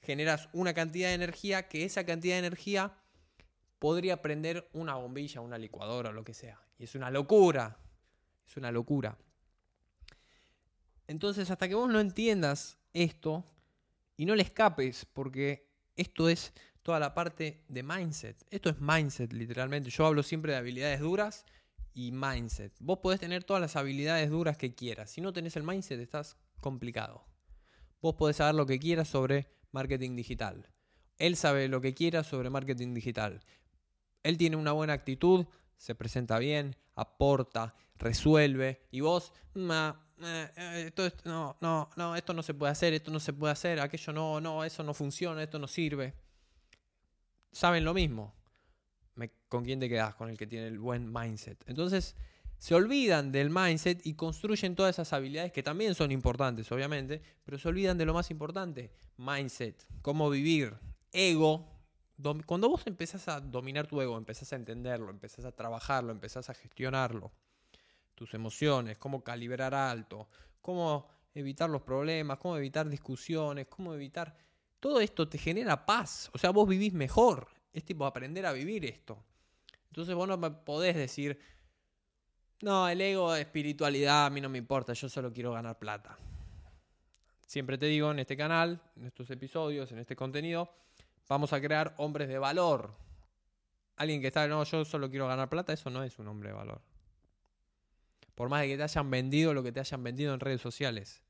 generas 0.04 0.50
una 0.54 0.74
cantidad 0.74 1.08
de 1.08 1.16
energía 1.16 1.68
que 1.68 1.86
esa 1.86 2.06
cantidad 2.06 2.36
de 2.36 2.40
energía 2.40 2.94
podría 3.80 4.22
prender 4.22 4.70
una 4.74 4.96
bombilla, 4.96 5.42
una 5.42 5.58
licuadora 5.58 6.10
o 6.10 6.14
lo 6.14 6.24
que 6.24 6.34
sea. 6.34 6.62
Y 6.78 6.84
es 6.84 6.96
una 6.96 7.10
locura. 7.10 7.78
Es 8.48 8.58
una 8.58 8.72
locura. 8.72 9.18
Entonces, 11.08 11.50
hasta 11.50 11.68
que 11.68 11.76
vos 11.76 11.90
no 11.90 12.00
entiendas 12.00 12.78
esto 12.94 13.46
y 14.16 14.26
no 14.26 14.36
le 14.36 14.44
escapes, 14.44 15.06
porque 15.06 15.70
esto 15.96 16.30
es 16.30 16.54
toda 16.82 17.00
la 17.00 17.14
parte 17.14 17.64
de 17.68 17.84
mindset. 17.84 18.46
Esto 18.50 18.70
es 18.70 18.80
mindset, 18.80 19.34
literalmente. 19.34 19.90
Yo 19.90 20.06
hablo 20.06 20.24
siempre 20.24 20.52
de 20.52 20.60
habilidades 20.60 21.00
duras 21.00 21.46
y 21.94 22.12
mindset. 22.12 22.74
Vos 22.80 23.00
podés 23.00 23.20
tener 23.20 23.44
todas 23.44 23.62
las 23.62 23.76
habilidades 23.76 24.30
duras 24.30 24.58
que 24.58 24.76
quieras. 24.76 25.12
Si 25.12 25.22
no 25.22 25.34
tenés 25.34 25.56
el 25.56 25.64
mindset, 25.64 26.00
estás 26.00 26.38
complicado. 26.60 27.26
Vos 28.02 28.16
podés 28.16 28.38
saber 28.38 28.56
lo 28.56 28.66
que 28.66 28.80
quieras 28.80 29.08
sobre 29.08 29.48
marketing 29.74 30.16
digital. 30.16 30.70
Él 31.18 31.36
sabe 31.36 31.68
lo 31.68 31.82
que 31.82 31.94
quiera 31.94 32.24
sobre 32.24 32.50
marketing 32.50 32.94
digital. 32.94 33.42
Él 34.24 34.38
tiene 34.38 34.56
una 34.56 34.72
buena 34.72 34.94
actitud, 34.94 35.46
se 35.76 35.96
presenta 35.96 36.40
bien, 36.40 36.78
aporta, 36.96 37.76
resuelve. 37.98 38.88
Y 38.92 39.02
vos, 39.02 39.34
eh, 39.56 39.94
eh, 40.56 40.92
no, 41.26 41.58
no, 41.60 41.90
no, 41.98 42.16
esto 42.16 42.34
no 42.34 42.42
se 42.42 42.54
puede 42.54 42.72
hacer, 42.72 42.94
esto 42.94 43.12
no 43.12 43.20
se 43.20 43.34
puede 43.34 43.52
hacer, 43.52 43.80
aquello 43.80 44.14
no, 44.14 44.40
no, 44.40 44.64
eso 44.64 44.84
no 44.84 44.94
funciona, 44.94 45.44
esto 45.44 45.60
no 45.60 45.68
sirve. 45.68 46.14
Saben 47.52 47.84
lo 47.84 47.94
mismo. 47.94 48.34
¿Con 49.48 49.64
quién 49.64 49.80
te 49.80 49.88
quedas? 49.88 50.16
Con 50.16 50.30
el 50.30 50.38
que 50.38 50.48
tiene 50.48 50.68
el 50.68 50.80
buen 50.80 51.14
mindset. 51.14 51.64
Entonces, 51.68 52.16
se 52.58 52.76
olvidan 52.76 53.32
del 53.32 53.50
mindset 53.50 54.06
y 54.06 54.14
construyen 54.14 54.76
todas 54.76 54.96
esas 54.96 55.12
habilidades 55.14 55.52
que 55.52 55.64
también 55.64 55.96
son 55.96 56.12
importantes, 56.12 56.72
obviamente, 56.72 57.22
pero 57.44 57.58
se 57.58 57.68
olvidan 57.68 57.98
de 57.98 58.06
lo 58.06 58.14
más 58.14 58.32
importante, 58.32 58.92
mindset, 59.18 59.86
cómo 60.02 60.30
vivir, 60.30 60.76
ego. 61.12 61.70
Cuando 62.46 62.70
vos 62.70 62.84
empezás 62.86 63.28
a 63.28 63.42
dominar 63.42 63.88
tu 63.88 64.00
ego, 64.00 64.18
empezás 64.18 64.54
a 64.54 64.56
entenderlo, 64.56 65.10
empezás 65.10 65.46
a 65.46 65.52
trabajarlo, 65.52 66.12
empezás 66.12 66.50
a 66.50 66.54
gestionarlo, 66.54 67.32
tus 68.16 68.34
emociones, 68.34 68.98
cómo 68.98 69.24
calibrar 69.24 69.74
alto, 69.74 70.30
cómo 70.62 71.10
evitar 71.34 71.70
los 71.70 71.82
problemas, 71.82 72.38
cómo 72.38 72.56
evitar 72.58 72.88
discusiones, 72.88 73.68
cómo 73.68 73.94
evitar... 73.94 74.36
Todo 74.80 75.00
esto 75.00 75.28
te 75.28 75.38
genera 75.38 75.86
paz, 75.86 76.30
o 76.34 76.38
sea, 76.38 76.52
vos 76.52 76.68
vivís 76.68 76.94
mejor, 76.94 77.48
es 77.74 77.84
tipo 77.84 78.06
aprender 78.06 78.46
a 78.46 78.54
vivir 78.54 78.86
esto. 78.86 79.24
Entonces 79.88 80.16
vos 80.16 80.28
no 80.28 80.64
podés 80.64 80.96
decir, 80.96 81.40
no, 82.64 82.88
el 82.88 83.02
ego, 83.02 83.36
espiritualidad, 83.36 84.28
a 84.28 84.30
mí 84.30 84.40
no 84.40 84.48
me 84.48 84.58
importa, 84.58 84.94
yo 84.94 85.10
solo 85.10 85.34
quiero 85.34 85.52
ganar 85.52 85.78
plata. 85.78 86.18
Siempre 87.46 87.78
te 87.78 87.88
digo 87.88 88.10
en 88.10 88.20
este 88.20 88.38
canal, 88.38 88.82
en 88.96 89.06
estos 89.06 89.30
episodios, 89.30 89.92
en 89.92 90.00
este 90.00 90.16
contenido, 90.16 90.74
vamos 91.28 91.52
a 91.52 91.60
crear 91.60 91.94
hombres 91.98 92.30
de 92.30 92.38
valor. 92.38 92.96
Alguien 93.98 94.22
que 94.22 94.28
está, 94.28 94.48
no, 94.48 94.64
yo 94.64 94.86
solo 94.86 95.10
quiero 95.10 95.28
ganar 95.28 95.50
plata, 95.50 95.74
eso 95.74 95.90
no 95.90 96.04
es 96.04 96.18
un 96.20 96.30
hombre 96.30 96.50
de 96.50 96.56
valor. 96.56 96.82
Por 98.34 98.48
más 98.48 98.62
de 98.62 98.70
que 98.70 98.78
te 98.78 98.84
hayan 98.84 99.12
vendido 99.12 99.54
lo 99.54 99.62
que 99.62 99.74
te 99.74 99.82
hayan 99.82 100.02
vendido 100.02 100.34
en 100.34 100.40
redes 100.40 100.62
sociales. 100.62 101.22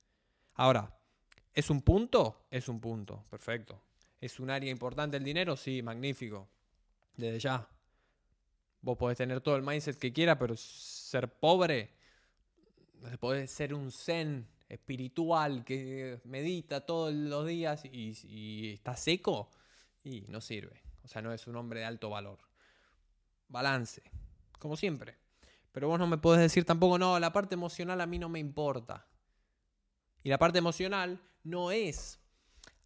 Ahora, 0.54 0.96
¿es 1.56 1.72
un 1.72 1.82
punto? 1.82 2.46
Es 2.52 2.70
un 2.70 2.80
punto, 2.80 3.26
perfecto. 3.32 3.82
¿Es 4.22 4.40
un 4.40 4.52
área 4.52 4.70
importante 4.70 5.18
el 5.18 5.24
dinero? 5.24 5.58
Sí, 5.58 5.82
magnífico. 5.82 6.48
Desde 7.18 7.40
ya. 7.40 7.68
Vos 8.84 8.98
podés 8.98 9.18
tener 9.18 9.40
todo 9.40 9.56
el 9.56 9.64
mindset 9.64 9.98
que 9.98 10.12
quieras, 10.12 10.36
pero 10.38 10.58
ser 10.58 11.32
pobre, 11.40 11.96
podés 13.18 13.50
ser 13.50 13.74
un 13.74 13.92
zen 13.92 14.46
espiritual 14.68 15.64
que 15.64 16.20
medita 16.26 16.86
todos 16.86 17.14
los 17.14 17.48
días 17.48 17.86
y, 17.86 18.74
está 18.74 18.98
seco, 18.98 19.50
y 20.04 20.26
no 20.28 20.42
sirve. 20.42 20.84
O 21.04 21.08
sea, 21.08 21.22
no 21.22 21.32
es 21.32 21.48
un 21.48 21.56
hombre 21.56 21.80
de 21.80 21.86
alto 21.86 22.10
valor. 22.10 22.40
Balance, 23.48 24.04
como 24.60 24.76
siempre. 24.76 25.16
Pero 25.72 25.88
vos 25.88 25.98
no 25.98 26.06
me 26.06 26.18
podés 26.18 26.42
decir 26.42 26.66
tampoco, 26.66 27.00
no, 27.00 27.18
la 27.20 27.32
parte 27.32 27.56
emocional 27.56 28.02
a 28.02 28.06
mí 28.06 28.20
no 28.20 28.28
me 28.28 28.40
importa. 28.40 29.08
Y 30.24 30.30
la 30.30 30.38
parte 30.38 30.58
emocional 30.58 31.22
no 31.44 31.72
es 31.72 32.20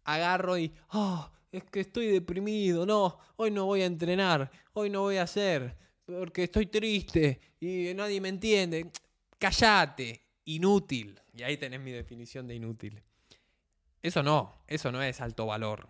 agarro 0.04 0.56
y, 0.56 0.72
oh, 0.92 1.28
es 1.50 1.64
que 1.64 1.80
estoy 1.80 2.06
deprimido, 2.06 2.86
no, 2.86 3.18
hoy 3.36 3.50
no 3.50 3.66
voy 3.66 3.82
a 3.82 3.86
entrenar, 3.86 4.50
hoy 4.72 4.90
no 4.90 5.02
voy 5.02 5.16
a 5.16 5.22
hacer, 5.22 5.76
porque 6.08 6.44
estoy 6.44 6.66
triste 6.66 7.38
y 7.60 7.92
nadie 7.94 8.20
me 8.20 8.30
entiende. 8.30 8.90
Cállate, 9.38 10.20
inútil. 10.46 11.20
Y 11.34 11.42
ahí 11.42 11.56
tenés 11.58 11.80
mi 11.80 11.92
definición 11.92 12.46
de 12.48 12.54
inútil. 12.54 13.02
Eso 14.02 14.22
no, 14.22 14.62
eso 14.66 14.90
no 14.90 15.02
es 15.02 15.20
alto 15.20 15.46
valor. 15.46 15.86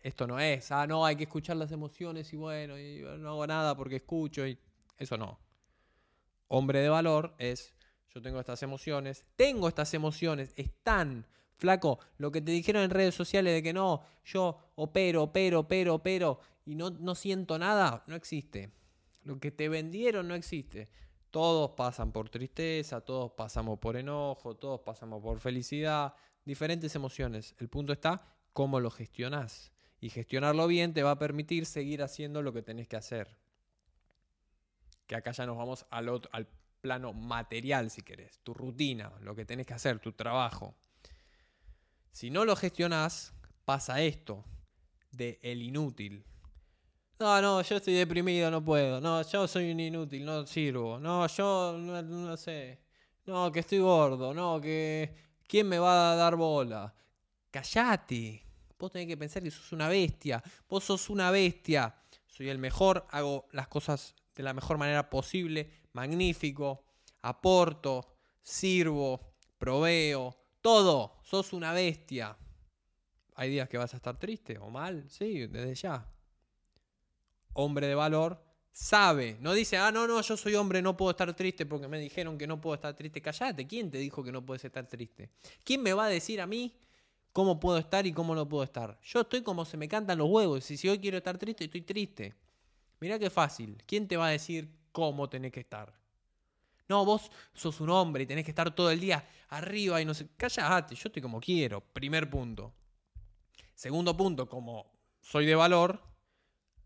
Esto 0.00 0.26
no 0.26 0.40
es, 0.40 0.72
ah, 0.72 0.86
no, 0.86 1.04
hay 1.04 1.16
que 1.16 1.24
escuchar 1.24 1.56
las 1.56 1.72
emociones 1.72 2.32
y 2.32 2.36
bueno, 2.36 2.78
y 2.78 3.04
no 3.18 3.30
hago 3.30 3.46
nada 3.46 3.76
porque 3.76 3.96
escucho 3.96 4.46
y 4.46 4.56
eso 4.96 5.18
no. 5.18 5.38
Hombre 6.46 6.80
de 6.80 6.88
valor 6.88 7.34
es, 7.36 7.74
yo 8.14 8.22
tengo 8.22 8.40
estas 8.40 8.62
emociones, 8.62 9.26
tengo 9.36 9.68
estas 9.68 9.92
emociones, 9.92 10.54
están, 10.56 11.26
flaco, 11.56 11.98
lo 12.16 12.32
que 12.32 12.40
te 12.40 12.52
dijeron 12.52 12.84
en 12.84 12.90
redes 12.90 13.14
sociales 13.14 13.52
de 13.52 13.62
que 13.62 13.72
no, 13.72 14.02
yo 14.24 14.58
opero, 14.76 15.24
opero, 15.24 15.60
opero, 15.60 15.96
opero 15.96 16.40
y 16.64 16.76
no, 16.76 16.90
no 16.90 17.14
siento 17.14 17.58
nada, 17.58 18.04
no 18.06 18.14
existe. 18.14 18.70
Lo 19.24 19.38
que 19.38 19.50
te 19.50 19.68
vendieron 19.68 20.28
no 20.28 20.34
existe. 20.34 20.88
Todos 21.30 21.72
pasan 21.72 22.12
por 22.12 22.30
tristeza, 22.30 23.00
todos 23.00 23.32
pasamos 23.32 23.78
por 23.78 23.96
enojo, 23.96 24.56
todos 24.56 24.80
pasamos 24.80 25.22
por 25.22 25.40
felicidad, 25.40 26.14
diferentes 26.44 26.94
emociones. 26.94 27.54
El 27.58 27.68
punto 27.68 27.92
está 27.92 28.24
cómo 28.52 28.80
lo 28.80 28.90
gestionás. 28.90 29.72
Y 30.00 30.10
gestionarlo 30.10 30.66
bien 30.66 30.94
te 30.94 31.02
va 31.02 31.12
a 31.12 31.18
permitir 31.18 31.66
seguir 31.66 32.02
haciendo 32.02 32.40
lo 32.42 32.52
que 32.52 32.62
tenés 32.62 32.88
que 32.88 32.96
hacer. 32.96 33.36
Que 35.06 35.16
acá 35.16 35.32
ya 35.32 35.44
nos 35.44 35.56
vamos 35.56 35.86
al, 35.90 36.08
otro, 36.08 36.30
al 36.32 36.48
plano 36.80 37.12
material, 37.12 37.90
si 37.90 38.02
querés. 38.02 38.38
Tu 38.42 38.54
rutina, 38.54 39.12
lo 39.20 39.34
que 39.34 39.44
tenés 39.44 39.66
que 39.66 39.74
hacer, 39.74 39.98
tu 39.98 40.12
trabajo. 40.12 40.74
Si 42.12 42.30
no 42.30 42.44
lo 42.44 42.56
gestionás, 42.56 43.34
pasa 43.64 44.00
esto 44.00 44.44
de 45.10 45.38
el 45.42 45.62
inútil. 45.62 46.24
No, 47.20 47.42
no, 47.42 47.62
yo 47.62 47.76
estoy 47.76 47.94
deprimido, 47.94 48.48
no 48.48 48.64
puedo. 48.64 49.00
No, 49.00 49.22
yo 49.22 49.48
soy 49.48 49.72
un 49.72 49.80
inútil, 49.80 50.24
no 50.24 50.46
sirvo. 50.46 51.00
No, 51.00 51.26
yo 51.26 51.76
no, 51.76 52.36
sé. 52.36 52.78
No, 53.26 53.50
que 53.50 53.60
estoy 53.60 53.80
gordo. 53.80 54.32
No, 54.32 54.60
que... 54.60 55.26
¿Quién 55.48 55.68
me 55.68 55.80
va 55.80 56.12
a 56.12 56.14
dar 56.14 56.36
bola? 56.36 56.94
Callate. 57.50 58.44
Vos 58.78 58.92
tenés 58.92 59.08
que 59.08 59.16
pensar 59.16 59.42
que 59.42 59.50
sos 59.50 59.72
una 59.72 59.88
bestia. 59.88 60.40
Vos 60.68 60.84
sos 60.84 61.10
una 61.10 61.32
bestia. 61.32 61.92
Soy 62.26 62.50
el 62.50 62.58
mejor, 62.58 63.04
hago 63.10 63.48
las 63.50 63.66
cosas 63.66 64.14
de 64.36 64.44
la 64.44 64.54
mejor 64.54 64.78
manera 64.78 65.10
posible. 65.10 65.70
Magnífico. 65.94 66.84
Aporto, 67.22 68.14
sirvo, 68.40 69.34
proveo. 69.58 70.36
Todo. 70.60 71.18
Sos 71.24 71.52
una 71.52 71.72
bestia. 71.72 72.36
Hay 73.34 73.50
días 73.50 73.68
que 73.68 73.78
vas 73.78 73.92
a 73.94 73.96
estar 73.96 74.16
triste 74.16 74.56
o 74.58 74.70
mal. 74.70 75.04
Sí, 75.08 75.48
desde 75.48 75.74
ya 75.74 76.06
hombre 77.58 77.88
de 77.88 77.94
valor, 77.96 78.40
sabe, 78.70 79.36
no 79.40 79.52
dice, 79.52 79.76
ah, 79.76 79.90
no, 79.90 80.06
no, 80.06 80.20
yo 80.20 80.36
soy 80.36 80.54
hombre, 80.54 80.80
no 80.80 80.96
puedo 80.96 81.10
estar 81.10 81.34
triste 81.34 81.66
porque 81.66 81.88
me 81.88 81.98
dijeron 81.98 82.38
que 82.38 82.46
no 82.46 82.60
puedo 82.60 82.76
estar 82.76 82.94
triste. 82.94 83.20
Callate, 83.20 83.66
¿quién 83.66 83.90
te 83.90 83.98
dijo 83.98 84.22
que 84.22 84.30
no 84.30 84.46
puedes 84.46 84.64
estar 84.64 84.86
triste? 84.86 85.30
¿Quién 85.64 85.82
me 85.82 85.92
va 85.92 86.04
a 86.04 86.08
decir 86.08 86.40
a 86.40 86.46
mí 86.46 86.72
cómo 87.32 87.58
puedo 87.58 87.78
estar 87.78 88.06
y 88.06 88.12
cómo 88.12 88.36
no 88.36 88.48
puedo 88.48 88.62
estar? 88.62 89.00
Yo 89.02 89.22
estoy 89.22 89.42
como 89.42 89.64
se 89.64 89.76
me 89.76 89.88
cantan 89.88 90.18
los 90.18 90.30
huevos, 90.30 90.70
y 90.70 90.76
si 90.76 90.88
hoy 90.88 91.00
quiero 91.00 91.16
estar 91.16 91.36
triste, 91.36 91.64
estoy 91.64 91.82
triste. 91.82 92.34
Mirá 93.00 93.18
qué 93.18 93.28
fácil, 93.28 93.82
¿quién 93.86 94.06
te 94.06 94.16
va 94.16 94.28
a 94.28 94.30
decir 94.30 94.72
cómo 94.92 95.28
tenés 95.28 95.50
que 95.50 95.60
estar? 95.60 95.92
No, 96.88 97.04
vos 97.04 97.30
sos 97.54 97.80
un 97.80 97.90
hombre 97.90 98.22
y 98.22 98.26
tenés 98.26 98.44
que 98.44 98.52
estar 98.52 98.72
todo 98.72 98.90
el 98.90 99.00
día 99.00 99.26
arriba 99.48 100.00
y 100.00 100.04
no 100.04 100.14
sé. 100.14 100.28
Callate, 100.36 100.94
yo 100.94 101.08
estoy 101.08 101.20
como 101.20 101.40
quiero. 101.40 101.80
Primer 101.80 102.30
punto. 102.30 102.72
Segundo 103.74 104.16
punto, 104.16 104.48
como 104.48 104.90
soy 105.20 105.44
de 105.44 105.54
valor, 105.54 106.00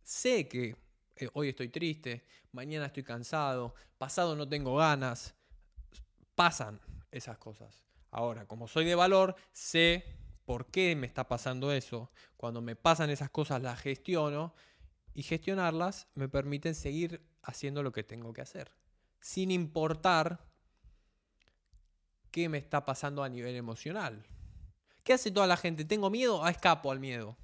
sé 0.03 0.49
que 0.49 0.77
eh, 1.17 1.29
hoy 1.35 1.51
estoy 1.51 1.69
triste, 1.69 2.25
mañana 2.53 2.87
estoy 2.87 3.03
cansado, 3.03 3.75
pasado 3.99 4.35
no 4.37 4.49
tengo 4.49 4.77
ganas. 4.77 5.35
Pasan 6.35 6.81
esas 7.11 7.39
cosas. 7.39 7.85
Ahora, 8.11 8.47
como 8.47 8.69
soy 8.69 8.85
de 8.85 8.95
valor, 8.95 9.37
sé 9.53 10.05
por 10.45 10.67
qué 10.67 10.97
me 10.97 11.07
está 11.07 11.29
pasando 11.29 11.73
eso. 11.73 12.11
Cuando 12.37 12.61
me 12.61 12.77
pasan 12.77 13.11
esas 13.11 13.31
cosas 13.31 13.63
las 13.63 13.81
gestiono 13.81 14.55
y 15.15 15.23
gestionarlas 15.23 16.09
me 16.15 16.29
permiten 16.29 16.75
seguir 16.75 17.23
haciendo 17.43 17.83
lo 17.83 17.93
que 17.93 18.03
tengo 18.03 18.33
que 18.33 18.41
hacer. 18.41 18.73
Sin 19.21 19.51
importar 19.51 20.45
qué 22.31 22.49
me 22.49 22.59
está 22.59 22.85
pasando 22.85 23.23
a 23.23 23.29
nivel 23.29 23.55
emocional. 23.55 24.27
¿Qué 25.05 25.13
hace 25.13 25.31
toda 25.31 25.47
la 25.47 25.57
gente? 25.57 25.85
¿Tengo 25.85 26.11
miedo? 26.11 26.45
Ah, 26.45 26.51
escapo 26.51 26.91
al 26.91 27.01
miedo. 27.01 27.37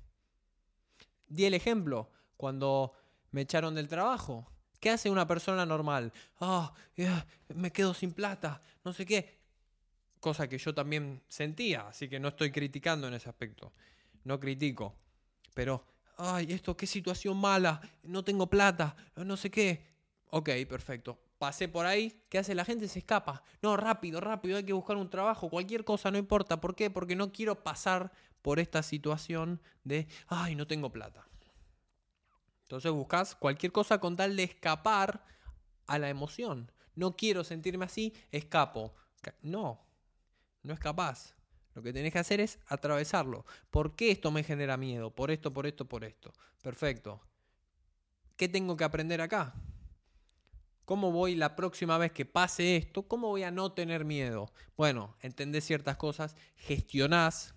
Di 1.27 1.45
el 1.45 1.55
ejemplo 1.55 2.11
cuando 2.39 2.95
me 3.33 3.43
echaron 3.43 3.75
del 3.75 3.89
trabajo. 3.89 4.51
¿Qué 4.81 4.89
hace 4.91 5.11
una 5.11 5.27
persona 5.27 5.67
normal? 5.67 6.13
Ah, 6.41 6.73
me 7.49 7.73
quedo 7.73 7.93
sin 7.93 8.13
plata, 8.13 8.63
no 8.85 8.95
sé 8.95 9.05
qué. 9.05 9.37
Cosa 10.21 10.49
que 10.49 10.57
yo 10.57 10.73
también 10.73 11.21
sentía, 11.29 11.89
así 11.89 12.09
que 12.09 12.19
no 12.19 12.29
estoy 12.29 12.51
criticando 12.51 13.09
en 13.09 13.15
ese 13.15 13.29
aspecto. 13.29 13.73
No 14.25 14.39
critico. 14.39 14.95
Pero, 15.53 15.85
ay, 16.17 16.53
esto, 16.53 16.77
qué 16.77 16.87
situación 16.87 17.37
mala, 17.37 17.81
no 18.05 18.23
tengo 18.25 18.49
plata, 18.49 18.97
no 19.17 19.37
sé 19.37 19.51
qué. 19.51 19.85
Ok, 20.31 20.51
perfecto. 20.69 21.19
pasé 21.39 21.69
por 21.69 21.87
ahí, 21.87 22.23
¿qué 22.29 22.39
hace 22.39 22.55
la 22.55 22.65
gente? 22.65 22.89
Se 22.89 23.01
escapa. 23.01 23.43
No, 23.63 23.77
rápido, 23.77 24.21
rápido, 24.21 24.57
hay 24.57 24.65
que 24.65 24.73
buscar 24.73 24.97
un 24.97 25.11
trabajo, 25.11 25.49
cualquier 25.51 25.85
cosa, 25.85 26.11
no 26.11 26.19
importa. 26.19 26.61
¿Por 26.61 26.75
qué? 26.75 26.91
Porque 26.91 27.17
no 27.17 27.33
quiero 27.33 27.63
pasar 27.63 28.13
por 28.43 28.61
esta 28.61 28.83
situación 28.83 29.61
de, 29.85 30.07
ay, 30.29 30.55
no 30.55 30.67
tengo 30.67 30.91
plata. 30.91 31.28
Entonces 32.69 32.93
buscas 32.93 33.35
cualquier 33.35 33.73
cosa 33.73 33.99
con 33.99 34.15
tal 34.15 34.37
de 34.37 34.43
escapar 34.43 35.25
a 35.87 35.99
la 35.99 36.11
emoción. 36.11 36.71
No 36.95 37.17
quiero 37.17 37.43
sentirme 37.43 37.87
así, 37.87 38.13
escapo. 38.31 38.95
No, 39.41 39.81
no 40.63 40.75
es 40.75 40.79
capaz. 40.79 41.35
Lo 41.73 41.81
que 41.83 41.95
tenés 41.95 42.13
que 42.13 42.19
hacer 42.19 42.41
es 42.41 42.59
atravesarlo. 42.67 43.47
¿Por 43.71 43.97
qué 43.97 44.11
esto 44.11 44.31
me 44.31 44.45
genera 44.45 44.77
miedo? 44.77 45.15
Por 45.15 45.31
esto, 45.31 45.51
por 45.51 45.67
esto, 45.67 45.89
por 45.89 46.05
esto. 46.05 46.35
Perfecto. 46.63 47.23
¿Qué 48.37 48.51
tengo 48.51 48.77
que 48.77 48.85
aprender 48.85 49.23
acá? 49.23 49.55
¿Cómo 50.85 51.11
voy 51.11 51.37
la 51.37 51.57
próxima 51.57 51.97
vez 51.97 52.13
que 52.13 52.27
pase 52.27 52.77
esto? 52.77 53.09
¿Cómo 53.09 53.29
voy 53.29 53.45
a 53.45 53.51
no 53.51 53.73
tener 53.73 54.05
miedo? 54.05 54.53
Bueno, 54.77 55.17
entendés 55.23 55.65
ciertas 55.65 55.97
cosas, 55.97 56.37
gestionás, 56.57 57.55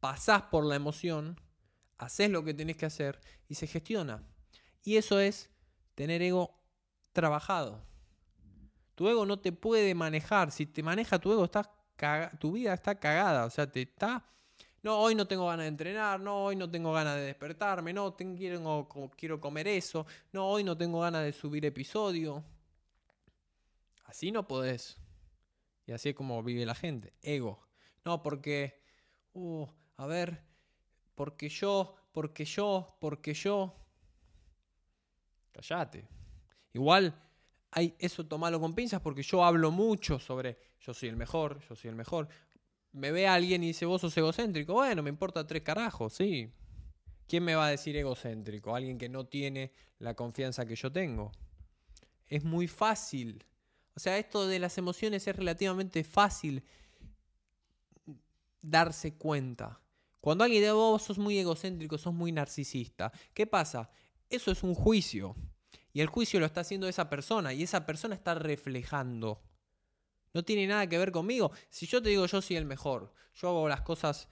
pasás 0.00 0.42
por 0.42 0.66
la 0.66 0.76
emoción, 0.76 1.40
haces 1.98 2.30
lo 2.30 2.44
que 2.44 2.54
tenés 2.54 2.76
que 2.76 2.86
hacer 2.86 3.20
y 3.48 3.54
se 3.54 3.66
gestiona. 3.66 4.22
Y 4.82 4.96
eso 4.96 5.20
es 5.20 5.50
tener 5.94 6.22
ego 6.22 6.60
trabajado. 7.12 7.84
Tu 8.94 9.08
ego 9.08 9.26
no 9.26 9.38
te 9.40 9.52
puede 9.52 9.94
manejar. 9.94 10.50
Si 10.50 10.66
te 10.66 10.82
maneja 10.82 11.18
tu 11.18 11.32
ego, 11.32 11.44
estás 11.44 11.68
tu 12.38 12.52
vida 12.52 12.74
está 12.74 12.94
cagada. 12.94 13.46
O 13.46 13.50
sea, 13.50 13.70
te 13.70 13.82
está 13.82 14.24
no, 14.84 15.00
hoy 15.00 15.14
no 15.14 15.26
tengo 15.26 15.46
ganas 15.46 15.64
de 15.64 15.68
entrenar, 15.68 16.20
no, 16.20 16.44
hoy 16.44 16.56
no 16.56 16.70
tengo 16.70 16.92
ganas 16.92 17.16
de 17.16 17.22
despertarme, 17.22 17.94
no, 17.94 18.12
tengo, 18.12 18.36
quiero, 18.36 18.90
quiero 19.16 19.40
comer 19.40 19.66
eso, 19.66 20.06
no, 20.30 20.46
hoy 20.46 20.62
no 20.62 20.76
tengo 20.76 21.00
ganas 21.00 21.24
de 21.24 21.32
subir 21.32 21.64
episodio. 21.64 22.44
Así 24.04 24.30
no 24.30 24.46
podés. 24.46 24.98
Y 25.86 25.92
así 25.92 26.10
es 26.10 26.14
como 26.14 26.42
vive 26.42 26.66
la 26.66 26.74
gente. 26.74 27.14
Ego. 27.22 27.66
No, 28.04 28.22
porque, 28.22 28.82
uh, 29.32 29.66
a 29.96 30.06
ver, 30.06 30.44
porque 31.14 31.48
yo, 31.48 31.94
porque 32.12 32.44
yo, 32.44 32.96
porque 33.00 33.34
yo. 33.34 33.74
Callate. 35.52 36.08
Igual, 36.72 37.14
hay, 37.70 37.94
eso 37.98 38.26
tomalo 38.26 38.60
con 38.60 38.74
pinzas 38.74 39.00
porque 39.00 39.22
yo 39.22 39.44
hablo 39.44 39.70
mucho 39.70 40.18
sobre 40.18 40.58
yo 40.80 40.92
soy 40.92 41.08
el 41.08 41.16
mejor, 41.16 41.60
yo 41.68 41.76
soy 41.76 41.90
el 41.90 41.96
mejor 41.96 42.28
me 42.94 43.10
ve 43.10 43.26
alguien 43.26 43.62
y 43.64 43.68
dice, 43.68 43.86
vos 43.86 44.00
sos 44.00 44.16
egocéntrico. 44.16 44.72
Bueno, 44.72 45.02
me 45.02 45.10
importa 45.10 45.46
tres 45.46 45.62
carajos, 45.62 46.14
sí. 46.14 46.52
¿Quién 47.26 47.44
me 47.44 47.54
va 47.54 47.66
a 47.66 47.70
decir 47.70 47.96
egocéntrico? 47.96 48.74
Alguien 48.74 48.98
que 48.98 49.08
no 49.08 49.26
tiene 49.26 49.72
la 49.98 50.14
confianza 50.14 50.64
que 50.64 50.76
yo 50.76 50.92
tengo. 50.92 51.32
Es 52.28 52.44
muy 52.44 52.68
fácil. 52.68 53.44
O 53.96 54.00
sea, 54.00 54.16
esto 54.16 54.46
de 54.46 54.60
las 54.60 54.78
emociones 54.78 55.26
es 55.26 55.34
relativamente 55.34 56.04
fácil 56.04 56.62
darse 58.62 59.14
cuenta. 59.14 59.80
Cuando 60.24 60.44
alguien 60.44 60.62
dice, 60.62 60.72
vos 60.72 61.02
sos 61.02 61.18
muy 61.18 61.38
egocéntrico, 61.38 61.98
sos 61.98 62.14
muy 62.14 62.32
narcisista, 62.32 63.12
¿qué 63.34 63.46
pasa? 63.46 63.90
Eso 64.30 64.50
es 64.50 64.62
un 64.62 64.74
juicio. 64.74 65.36
Y 65.92 66.00
el 66.00 66.08
juicio 66.08 66.40
lo 66.40 66.46
está 66.46 66.62
haciendo 66.62 66.88
esa 66.88 67.10
persona 67.10 67.52
y 67.52 67.62
esa 67.62 67.84
persona 67.84 68.14
está 68.14 68.34
reflejando 68.34 69.42
no 70.34 70.44
tiene 70.44 70.66
nada 70.66 70.86
que 70.88 70.98
ver 70.98 71.12
conmigo. 71.12 71.52
Si 71.70 71.86
yo 71.86 72.02
te 72.02 72.10
digo 72.10 72.26
yo 72.26 72.42
soy 72.42 72.56
el 72.56 72.66
mejor, 72.66 73.14
yo 73.34 73.48
hago 73.48 73.68
las 73.68 73.80
cosas 73.82 74.28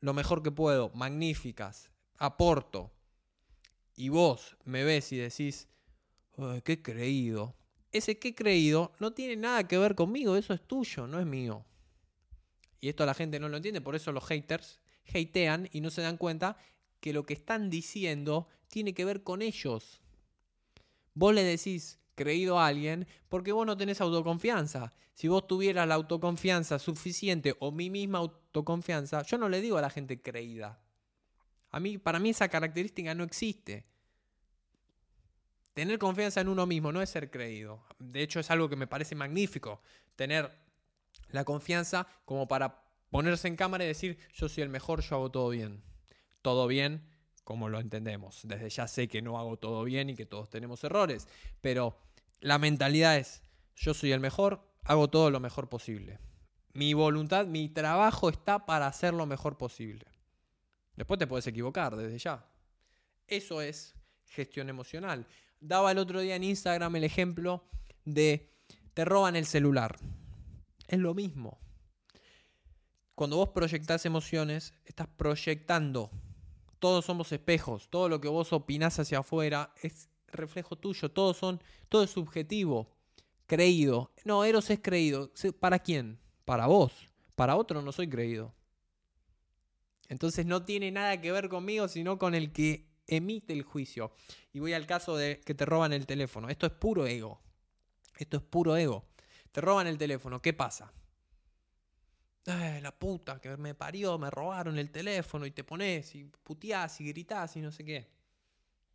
lo 0.00 0.12
mejor 0.12 0.42
que 0.42 0.52
puedo, 0.52 0.90
magníficas, 0.90 1.90
aporto, 2.18 2.92
y 3.96 4.10
vos 4.10 4.56
me 4.64 4.84
ves 4.84 5.10
y 5.12 5.16
decís, 5.16 5.68
qué 6.62 6.82
creído. 6.82 7.56
Ese 7.90 8.18
qué 8.18 8.34
creído 8.34 8.92
no 9.00 9.12
tiene 9.12 9.36
nada 9.36 9.66
que 9.66 9.78
ver 9.78 9.94
conmigo, 9.94 10.36
eso 10.36 10.52
es 10.52 10.60
tuyo, 10.60 11.06
no 11.06 11.18
es 11.18 11.26
mío. 11.26 11.64
Y 12.78 12.90
esto 12.90 13.06
la 13.06 13.14
gente 13.14 13.40
no 13.40 13.48
lo 13.48 13.56
entiende, 13.56 13.80
por 13.80 13.96
eso 13.96 14.12
los 14.12 14.24
haters 14.26 14.80
hatean 15.12 15.68
y 15.72 15.80
no 15.80 15.90
se 15.90 16.02
dan 16.02 16.16
cuenta 16.16 16.56
que 17.00 17.12
lo 17.12 17.24
que 17.24 17.34
están 17.34 17.70
diciendo 17.70 18.48
tiene 18.68 18.94
que 18.94 19.04
ver 19.04 19.22
con 19.22 19.42
ellos. 19.42 20.00
Vos 21.14 21.34
le 21.34 21.44
decís, 21.44 21.98
creído 22.14 22.58
a 22.58 22.66
alguien 22.66 23.06
porque 23.28 23.52
vos 23.52 23.66
no 23.66 23.76
tenés 23.76 24.00
autoconfianza. 24.00 24.92
Si 25.14 25.28
vos 25.28 25.46
tuvieras 25.46 25.86
la 25.86 25.94
autoconfianza 25.94 26.78
suficiente 26.78 27.54
o 27.60 27.70
mi 27.70 27.88
misma 27.88 28.18
autoconfianza, 28.18 29.22
yo 29.22 29.38
no 29.38 29.48
le 29.48 29.60
digo 29.60 29.78
a 29.78 29.82
la 29.82 29.90
gente 29.90 30.20
creída. 30.20 30.80
A 31.70 31.80
mí, 31.80 31.98
para 31.98 32.18
mí 32.18 32.30
esa 32.30 32.48
característica 32.48 33.14
no 33.14 33.24
existe. 33.24 33.86
Tener 35.74 35.98
confianza 35.98 36.40
en 36.40 36.48
uno 36.48 36.66
mismo 36.66 36.90
no 36.90 37.02
es 37.02 37.10
ser 37.10 37.30
creído. 37.30 37.84
De 37.98 38.22
hecho, 38.22 38.40
es 38.40 38.50
algo 38.50 38.68
que 38.68 38.76
me 38.76 38.86
parece 38.86 39.14
magnífico. 39.14 39.80
Tener 40.16 40.50
la 41.28 41.44
confianza 41.44 42.06
como 42.24 42.48
para 42.48 42.85
ponerse 43.10 43.48
en 43.48 43.56
cámara 43.56 43.84
y 43.84 43.88
decir, 43.88 44.18
yo 44.34 44.48
soy 44.48 44.62
el 44.62 44.68
mejor, 44.68 45.02
yo 45.02 45.16
hago 45.16 45.30
todo 45.30 45.48
bien. 45.48 45.82
Todo 46.42 46.66
bien 46.66 47.08
como 47.46 47.68
lo 47.68 47.78
entendemos. 47.78 48.40
Desde 48.42 48.68
ya 48.70 48.88
sé 48.88 49.06
que 49.06 49.22
no 49.22 49.38
hago 49.38 49.56
todo 49.56 49.84
bien 49.84 50.10
y 50.10 50.16
que 50.16 50.26
todos 50.26 50.50
tenemos 50.50 50.82
errores, 50.82 51.28
pero 51.60 51.96
la 52.40 52.58
mentalidad 52.58 53.16
es, 53.16 53.40
yo 53.76 53.94
soy 53.94 54.10
el 54.10 54.18
mejor, 54.18 54.60
hago 54.82 55.08
todo 55.08 55.30
lo 55.30 55.38
mejor 55.38 55.68
posible. 55.68 56.18
Mi 56.72 56.92
voluntad, 56.92 57.46
mi 57.46 57.68
trabajo 57.68 58.28
está 58.28 58.66
para 58.66 58.88
hacer 58.88 59.14
lo 59.14 59.26
mejor 59.26 59.56
posible. 59.56 60.06
Después 60.96 61.18
te 61.18 61.28
puedes 61.28 61.46
equivocar 61.46 61.94
desde 61.94 62.18
ya. 62.18 62.44
Eso 63.28 63.62
es 63.62 63.94
gestión 64.26 64.68
emocional. 64.68 65.26
Daba 65.60 65.92
el 65.92 65.98
otro 65.98 66.20
día 66.20 66.36
en 66.36 66.42
Instagram 66.42 66.96
el 66.96 67.04
ejemplo 67.04 67.64
de 68.04 68.52
te 68.92 69.04
roban 69.04 69.36
el 69.36 69.46
celular. 69.46 69.98
Es 70.88 70.98
lo 70.98 71.14
mismo. 71.14 71.60
Cuando 73.16 73.38
vos 73.38 73.48
proyectás 73.48 74.04
emociones, 74.04 74.74
estás 74.84 75.08
proyectando. 75.08 76.10
Todos 76.78 77.06
somos 77.06 77.32
espejos. 77.32 77.88
Todo 77.88 78.10
lo 78.10 78.20
que 78.20 78.28
vos 78.28 78.52
opinás 78.52 78.98
hacia 78.98 79.20
afuera 79.20 79.72
es 79.80 80.10
reflejo 80.28 80.76
tuyo, 80.76 81.10
todos 81.10 81.38
son, 81.38 81.62
todo 81.88 82.02
es 82.02 82.10
subjetivo, 82.10 82.94
creído. 83.46 84.12
No, 84.26 84.44
Eros 84.44 84.68
es 84.68 84.80
creído. 84.80 85.32
¿Para 85.58 85.78
quién? 85.78 86.20
Para 86.44 86.66
vos. 86.66 86.92
Para 87.34 87.56
otro 87.56 87.80
no 87.80 87.90
soy 87.90 88.06
creído. 88.06 88.54
Entonces 90.10 90.44
no 90.44 90.66
tiene 90.66 90.90
nada 90.90 91.18
que 91.18 91.32
ver 91.32 91.48
conmigo, 91.48 91.88
sino 91.88 92.18
con 92.18 92.34
el 92.34 92.52
que 92.52 92.86
emite 93.06 93.54
el 93.54 93.62
juicio. 93.62 94.12
Y 94.52 94.60
voy 94.60 94.74
al 94.74 94.86
caso 94.86 95.16
de 95.16 95.40
que 95.40 95.54
te 95.54 95.64
roban 95.64 95.94
el 95.94 96.04
teléfono. 96.04 96.50
Esto 96.50 96.66
es 96.66 96.72
puro 96.72 97.06
ego. 97.06 97.40
Esto 98.18 98.36
es 98.36 98.42
puro 98.42 98.76
ego. 98.76 99.06
Te 99.52 99.62
roban 99.62 99.86
el 99.86 99.96
teléfono. 99.96 100.42
¿Qué 100.42 100.52
pasa? 100.52 100.92
La 102.46 102.96
puta 102.96 103.40
que 103.40 103.56
me 103.56 103.74
parió, 103.74 104.18
me 104.18 104.30
robaron 104.30 104.78
el 104.78 104.90
teléfono 104.90 105.46
y 105.46 105.50
te 105.50 105.64
pones 105.64 106.14
y 106.14 106.24
puteás 106.24 107.00
y 107.00 107.08
gritás 107.08 107.56
y 107.56 107.60
no 107.60 107.72
sé 107.72 107.84
qué. 107.84 108.08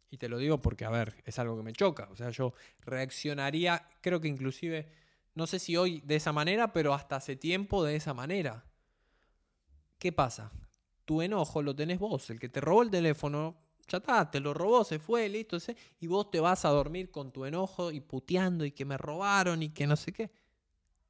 Y 0.09 0.17
te 0.17 0.29
lo 0.29 0.37
digo 0.37 0.61
porque, 0.61 0.85
a 0.85 0.89
ver, 0.89 1.21
es 1.25 1.39
algo 1.39 1.57
que 1.57 1.63
me 1.63 1.73
choca. 1.73 2.07
O 2.11 2.15
sea, 2.15 2.29
yo 2.29 2.53
reaccionaría, 2.81 3.87
creo 4.01 4.19
que 4.19 4.27
inclusive, 4.27 4.89
no 5.35 5.47
sé 5.47 5.59
si 5.59 5.75
hoy 5.77 6.01
de 6.01 6.17
esa 6.17 6.33
manera, 6.33 6.71
pero 6.73 6.93
hasta 6.93 7.17
hace 7.17 7.35
tiempo 7.35 7.83
de 7.83 7.95
esa 7.95 8.13
manera. 8.13 8.65
¿Qué 9.97 10.11
pasa? 10.11 10.51
Tu 11.05 11.21
enojo 11.21 11.61
lo 11.61 11.75
tenés 11.75 11.99
vos. 11.99 12.29
El 12.29 12.39
que 12.39 12.49
te 12.49 12.61
robó 12.61 12.83
el 12.83 12.89
teléfono, 12.89 13.57
ya 13.87 13.99
está, 13.99 14.29
te 14.31 14.39
lo 14.39 14.53
robó, 14.53 14.83
se 14.83 14.99
fue, 14.99 15.27
listo. 15.29 15.57
Y 15.99 16.07
vos 16.07 16.31
te 16.31 16.39
vas 16.39 16.65
a 16.65 16.69
dormir 16.69 17.11
con 17.11 17.31
tu 17.31 17.45
enojo 17.45 17.91
y 17.91 18.01
puteando 18.01 18.65
y 18.65 18.71
que 18.71 18.85
me 18.85 18.97
robaron 18.97 19.63
y 19.63 19.69
que 19.69 19.87
no 19.87 19.95
sé 19.95 20.11
qué. 20.11 20.31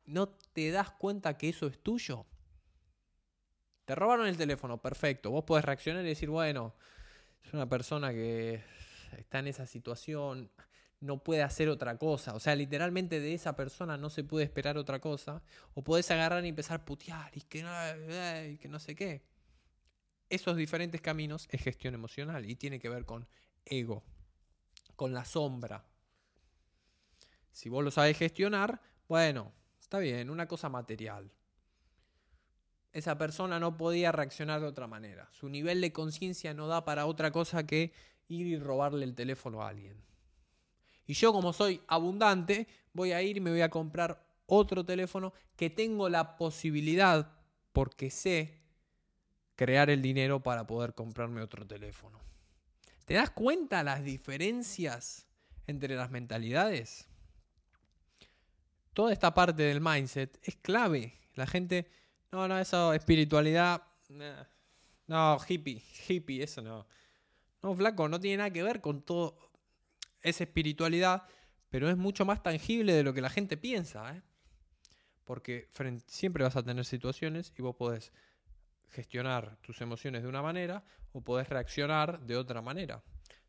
¿No 0.05 0.29
te 0.29 0.71
das 0.71 0.91
cuenta 0.91 1.37
que 1.37 1.49
eso 1.49 1.67
es 1.67 1.81
tuyo? 1.81 2.25
Te 3.91 3.95
robaron 3.95 4.25
el 4.25 4.37
teléfono, 4.37 4.81
perfecto. 4.81 5.31
Vos 5.31 5.43
podés 5.43 5.65
reaccionar 5.65 6.05
y 6.05 6.07
decir, 6.07 6.29
bueno, 6.29 6.73
es 7.43 7.51
una 7.51 7.67
persona 7.67 8.11
que 8.11 8.63
está 9.17 9.39
en 9.39 9.47
esa 9.47 9.67
situación, 9.67 10.49
no 11.01 11.21
puede 11.21 11.43
hacer 11.43 11.67
otra 11.67 11.97
cosa. 11.97 12.33
O 12.33 12.39
sea, 12.39 12.55
literalmente 12.55 13.19
de 13.19 13.33
esa 13.33 13.53
persona 13.57 13.97
no 13.97 14.09
se 14.09 14.23
puede 14.23 14.45
esperar 14.45 14.77
otra 14.77 15.01
cosa. 15.01 15.43
O 15.73 15.83
podés 15.83 16.09
agarrar 16.09 16.45
y 16.45 16.47
empezar 16.47 16.79
a 16.79 16.85
putear 16.85 17.35
y 17.35 17.41
que 17.41 17.63
no, 18.69 18.79
sé 18.79 18.95
qué. 18.95 19.25
Esos 20.29 20.55
diferentes 20.55 21.01
caminos 21.01 21.49
es 21.51 21.61
gestión 21.61 21.93
emocional 21.93 22.49
y 22.49 22.55
tiene 22.55 22.79
que 22.79 22.87
ver 22.87 23.03
con 23.03 23.27
ego, 23.65 24.05
con 24.95 25.13
la 25.13 25.25
sombra. 25.25 25.83
Si 27.51 27.67
vos 27.67 27.83
lo 27.83 27.91
sabes 27.91 28.17
gestionar, 28.17 28.79
bueno, 29.09 29.51
está 29.81 29.99
bien, 29.99 30.29
una 30.29 30.47
cosa 30.47 30.69
material. 30.69 31.29
Esa 32.93 33.17
persona 33.17 33.59
no 33.59 33.77
podía 33.77 34.11
reaccionar 34.11 34.61
de 34.61 34.67
otra 34.67 34.87
manera. 34.87 35.29
Su 35.31 35.49
nivel 35.49 35.81
de 35.81 35.93
conciencia 35.93 36.53
no 36.53 36.67
da 36.67 36.83
para 36.83 37.05
otra 37.05 37.31
cosa 37.31 37.65
que 37.65 37.93
ir 38.27 38.47
y 38.47 38.57
robarle 38.57 39.05
el 39.05 39.15
teléfono 39.15 39.61
a 39.61 39.69
alguien. 39.69 40.03
Y 41.05 41.13
yo 41.13 41.33
como 41.33 41.53
soy 41.53 41.81
abundante, 41.87 42.67
voy 42.93 43.11
a 43.11 43.21
ir 43.21 43.37
y 43.37 43.41
me 43.41 43.51
voy 43.51 43.61
a 43.61 43.69
comprar 43.69 44.25
otro 44.45 44.85
teléfono 44.85 45.33
que 45.55 45.69
tengo 45.69 46.09
la 46.09 46.35
posibilidad, 46.35 47.31
porque 47.71 48.09
sé, 48.09 48.61
crear 49.55 49.89
el 49.89 50.01
dinero 50.01 50.41
para 50.41 50.67
poder 50.67 50.93
comprarme 50.93 51.41
otro 51.41 51.65
teléfono. 51.65 52.19
¿Te 53.05 53.13
das 53.15 53.31
cuenta 53.31 53.83
las 53.83 54.03
diferencias 54.03 55.27
entre 55.67 55.95
las 55.95 56.11
mentalidades? 56.11 57.07
toda 58.93 59.13
esta 59.13 59.33
parte 59.33 59.63
del 59.63 59.81
mindset 59.81 60.39
es 60.43 60.55
clave. 60.57 61.13
La 61.35 61.47
gente, 61.47 61.87
no, 62.31 62.47
no, 62.47 62.59
esa 62.59 62.95
espiritualidad, 62.95 63.83
no, 65.07 65.37
hippie, 65.47 65.83
hippie, 66.07 66.43
eso 66.43 66.61
no. 66.61 66.87
No, 67.61 67.75
flaco, 67.75 68.07
no 68.09 68.19
tiene 68.19 68.37
nada 68.37 68.49
que 68.49 68.63
ver 68.63 68.81
con 68.81 69.03
todo 69.03 69.37
esa 70.21 70.43
espiritualidad, 70.43 71.23
pero 71.69 71.89
es 71.89 71.97
mucho 71.97 72.25
más 72.25 72.41
tangible 72.41 72.93
de 72.93 73.03
lo 73.03 73.13
que 73.13 73.21
la 73.21 73.29
gente 73.29 73.57
piensa, 73.57 74.15
¿eh? 74.15 74.21
Porque 75.25 75.69
siempre 76.07 76.43
vas 76.43 76.55
a 76.55 76.63
tener 76.63 76.85
situaciones 76.85 77.53
y 77.57 77.61
vos 77.61 77.75
podés 77.75 78.11
gestionar 78.89 79.57
tus 79.61 79.81
emociones 79.81 80.23
de 80.23 80.27
una 80.27 80.41
manera 80.41 80.83
o 81.13 81.21
podés 81.21 81.47
reaccionar 81.47 82.19
de 82.21 82.35
otra 82.35 82.61
manera. 82.61 83.03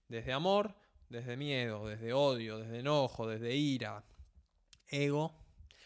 Desde 0.09 0.33
amor, 0.33 0.75
desde 1.09 1.37
miedo, 1.37 1.87
desde 1.87 2.13
odio, 2.13 2.59
desde 2.59 2.81
enojo, 2.81 3.27
desde 3.27 3.55
ira. 3.55 4.05
Ego. 4.89 5.42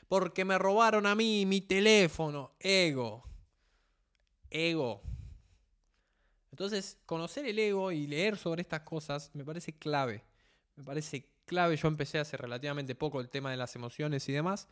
Porque 0.08 0.44
me 0.44 0.58
robaron 0.58 1.06
a 1.06 1.14
mí 1.14 1.46
mi 1.46 1.60
teléfono. 1.60 2.52
Ego. 2.60 3.24
Ego. 4.50 5.02
Entonces, 6.50 6.98
conocer 7.06 7.46
el 7.46 7.58
ego 7.58 7.92
y 7.92 8.06
leer 8.06 8.36
sobre 8.36 8.62
estas 8.62 8.80
cosas 8.80 9.30
me 9.34 9.44
parece 9.44 9.72
clave. 9.72 10.24
Me 10.76 10.84
parece 10.84 11.28
clave. 11.44 11.76
Yo 11.76 11.88
empecé 11.88 12.18
hace 12.18 12.36
relativamente 12.36 12.94
poco 12.94 13.20
el 13.20 13.28
tema 13.28 13.50
de 13.50 13.56
las 13.56 13.74
emociones 13.76 14.28
y 14.28 14.32
demás 14.32 14.68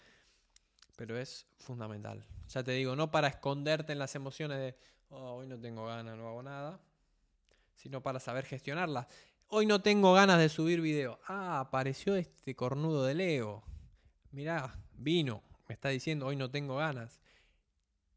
pero 0.97 1.19
es 1.19 1.47
fundamental. 1.59 2.25
Ya 2.49 2.63
te 2.63 2.73
digo, 2.73 2.97
no 2.97 3.11
para 3.11 3.29
esconderte 3.29 3.93
en 3.93 3.99
las 3.99 4.15
emociones 4.15 4.59
de 4.59 4.77
oh, 5.11 5.35
hoy 5.35 5.47
no 5.47 5.59
tengo 5.59 5.87
ganas, 5.87 6.17
no 6.17 6.29
hago 6.29 6.43
nada, 6.43 6.81
sino 7.75 8.03
para 8.03 8.21
saber 8.21 8.45
gestionarlas. 8.45 9.07
Hoy 9.49 9.67
no 9.67 9.83
tengo 9.83 10.13
ganas 10.15 10.39
de 10.39 10.49
subir 10.49 10.81
video. 10.81 11.21
Ah, 11.27 11.61
apareció 11.61 12.17
este 12.17 12.55
cornudo 12.55 13.05
de 13.05 13.15
Leo. 13.15 13.63
Mirá, 14.31 14.75
vino, 14.97 15.43
me 15.69 15.75
está 15.75 15.89
diciendo 15.89 16.27
hoy 16.27 16.37
no 16.37 16.51
tengo 16.51 16.77
ganas. 16.77 17.21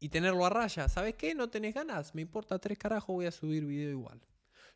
Y 0.00 0.10
tenerlo 0.10 0.46
a 0.46 0.50
raya, 0.50 0.88
¿sabes 0.88 1.14
qué? 1.14 1.34
¿No 1.34 1.48
tenés 1.48 1.74
ganas? 1.74 2.14
Me 2.14 2.22
importa 2.22 2.58
tres 2.58 2.78
carajos, 2.78 3.14
voy 3.14 3.26
a 3.26 3.32
subir 3.32 3.64
video 3.64 3.90
igual. 3.90 4.20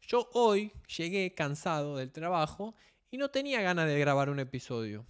Yo 0.00 0.28
hoy 0.32 0.72
llegué 0.96 1.32
cansado 1.32 1.96
del 1.96 2.10
trabajo 2.10 2.74
y 3.10 3.18
no 3.18 3.30
tenía 3.30 3.62
ganas 3.62 3.86
de 3.86 3.98
grabar 3.98 4.30
un 4.30 4.40
episodio. 4.40 5.06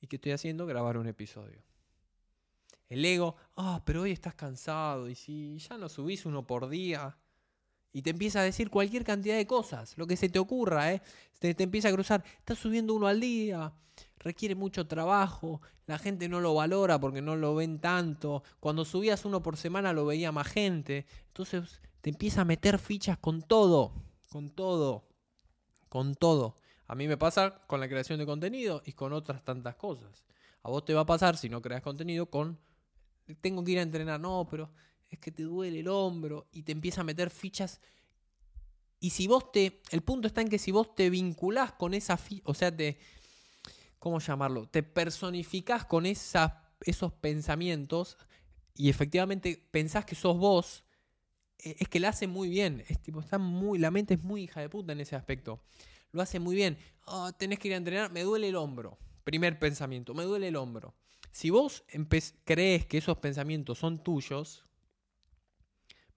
¿Y 0.00 0.06
qué 0.06 0.16
estoy 0.16 0.32
haciendo? 0.32 0.64
Grabar 0.66 0.96
un 0.96 1.06
episodio. 1.06 1.60
El 2.88 3.04
ego, 3.04 3.36
ah, 3.56 3.82
pero 3.84 4.02
hoy 4.02 4.12
estás 4.12 4.34
cansado 4.34 5.08
y 5.08 5.14
si 5.14 5.58
ya 5.58 5.76
no 5.76 5.88
subís 5.88 6.24
uno 6.24 6.46
por 6.46 6.68
día. 6.68 7.16
Y 7.96 8.02
te 8.02 8.10
empieza 8.10 8.40
a 8.40 8.42
decir 8.42 8.68
cualquier 8.68 9.04
cantidad 9.04 9.38
de 9.38 9.46
cosas, 9.46 9.96
lo 9.96 10.06
que 10.06 10.18
se 10.18 10.28
te 10.28 10.38
ocurra, 10.38 10.92
¿eh? 10.92 11.00
Te, 11.38 11.54
te 11.54 11.62
empieza 11.62 11.88
a 11.88 11.92
cruzar, 11.92 12.22
estás 12.36 12.58
subiendo 12.58 12.92
uno 12.92 13.06
al 13.06 13.20
día, 13.20 13.72
requiere 14.18 14.54
mucho 14.54 14.86
trabajo, 14.86 15.62
la 15.86 15.96
gente 15.96 16.28
no 16.28 16.40
lo 16.40 16.52
valora 16.52 17.00
porque 17.00 17.22
no 17.22 17.36
lo 17.36 17.54
ven 17.54 17.80
tanto. 17.80 18.42
Cuando 18.60 18.84
subías 18.84 19.24
uno 19.24 19.42
por 19.42 19.56
semana 19.56 19.94
lo 19.94 20.04
veía 20.04 20.30
más 20.30 20.46
gente. 20.46 21.06
Entonces 21.28 21.80
te 22.02 22.10
empieza 22.10 22.42
a 22.42 22.44
meter 22.44 22.78
fichas 22.78 23.16
con 23.16 23.40
todo, 23.40 23.94
con 24.28 24.50
todo, 24.50 25.08
con 25.88 26.16
todo. 26.16 26.58
A 26.88 26.94
mí 26.94 27.08
me 27.08 27.16
pasa 27.16 27.62
con 27.66 27.80
la 27.80 27.88
creación 27.88 28.18
de 28.18 28.26
contenido 28.26 28.82
y 28.84 28.92
con 28.92 29.14
otras 29.14 29.42
tantas 29.42 29.76
cosas. 29.76 30.26
A 30.62 30.68
vos 30.68 30.84
te 30.84 30.92
va 30.92 31.00
a 31.00 31.06
pasar 31.06 31.38
si 31.38 31.48
no 31.48 31.62
creas 31.62 31.80
contenido 31.80 32.26
con 32.26 32.58
tengo 33.40 33.64
que 33.64 33.72
ir 33.72 33.78
a 33.78 33.82
entrenar, 33.82 34.20
no, 34.20 34.46
pero 34.50 34.70
es 35.16 35.20
que 35.20 35.32
te 35.32 35.42
duele 35.42 35.80
el 35.80 35.88
hombro 35.88 36.46
y 36.52 36.62
te 36.62 36.72
empieza 36.72 37.00
a 37.00 37.04
meter 37.04 37.30
fichas. 37.30 37.80
Y 39.00 39.10
si 39.10 39.26
vos 39.26 39.50
te, 39.50 39.82
el 39.90 40.02
punto 40.02 40.28
está 40.28 40.40
en 40.40 40.48
que 40.48 40.58
si 40.58 40.70
vos 40.70 40.94
te 40.94 41.10
vinculás 41.10 41.72
con 41.72 41.94
esa, 41.94 42.18
o 42.44 42.54
sea, 42.54 42.74
te, 42.74 42.98
¿cómo 43.98 44.20
llamarlo? 44.20 44.68
Te 44.68 44.82
personificás 44.82 45.84
con 45.84 46.06
esos 46.06 47.12
pensamientos 47.20 48.16
y 48.74 48.88
efectivamente 48.88 49.66
pensás 49.70 50.04
que 50.04 50.14
sos 50.14 50.36
vos, 50.36 50.84
e, 51.58 51.76
es 51.78 51.88
que 51.88 52.00
la 52.00 52.10
hace 52.10 52.26
muy 52.26 52.48
bien. 52.48 52.84
Tipo, 53.02 53.20
está 53.20 53.38
muy, 53.38 53.78
la 53.78 53.90
mente 53.90 54.14
es 54.14 54.22
muy 54.22 54.44
hija 54.44 54.60
de 54.60 54.68
puta 54.68 54.92
en 54.92 55.00
ese 55.00 55.16
aspecto. 55.16 55.62
Lo 56.12 56.22
hace 56.22 56.38
muy 56.38 56.56
bien. 56.56 56.78
Oh, 57.06 57.32
tenés 57.32 57.58
que 57.58 57.68
ir 57.68 57.74
a 57.74 57.78
entrenar, 57.78 58.12
me 58.12 58.22
duele 58.22 58.48
el 58.48 58.56
hombro. 58.56 58.98
Primer 59.24 59.58
pensamiento, 59.58 60.14
me 60.14 60.24
duele 60.24 60.48
el 60.48 60.56
hombro. 60.56 60.94
Si 61.32 61.50
vos 61.50 61.84
crees 62.44 62.86
que 62.86 62.98
esos 62.98 63.18
pensamientos 63.18 63.78
son 63.78 64.02
tuyos, 64.02 64.66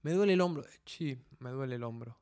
me 0.01 0.13
duele 0.13 0.33
el 0.33 0.41
hombro. 0.41 0.65
Sí, 0.85 1.17
me 1.39 1.49
duele 1.51 1.75
el 1.75 1.83
hombro. 1.83 2.17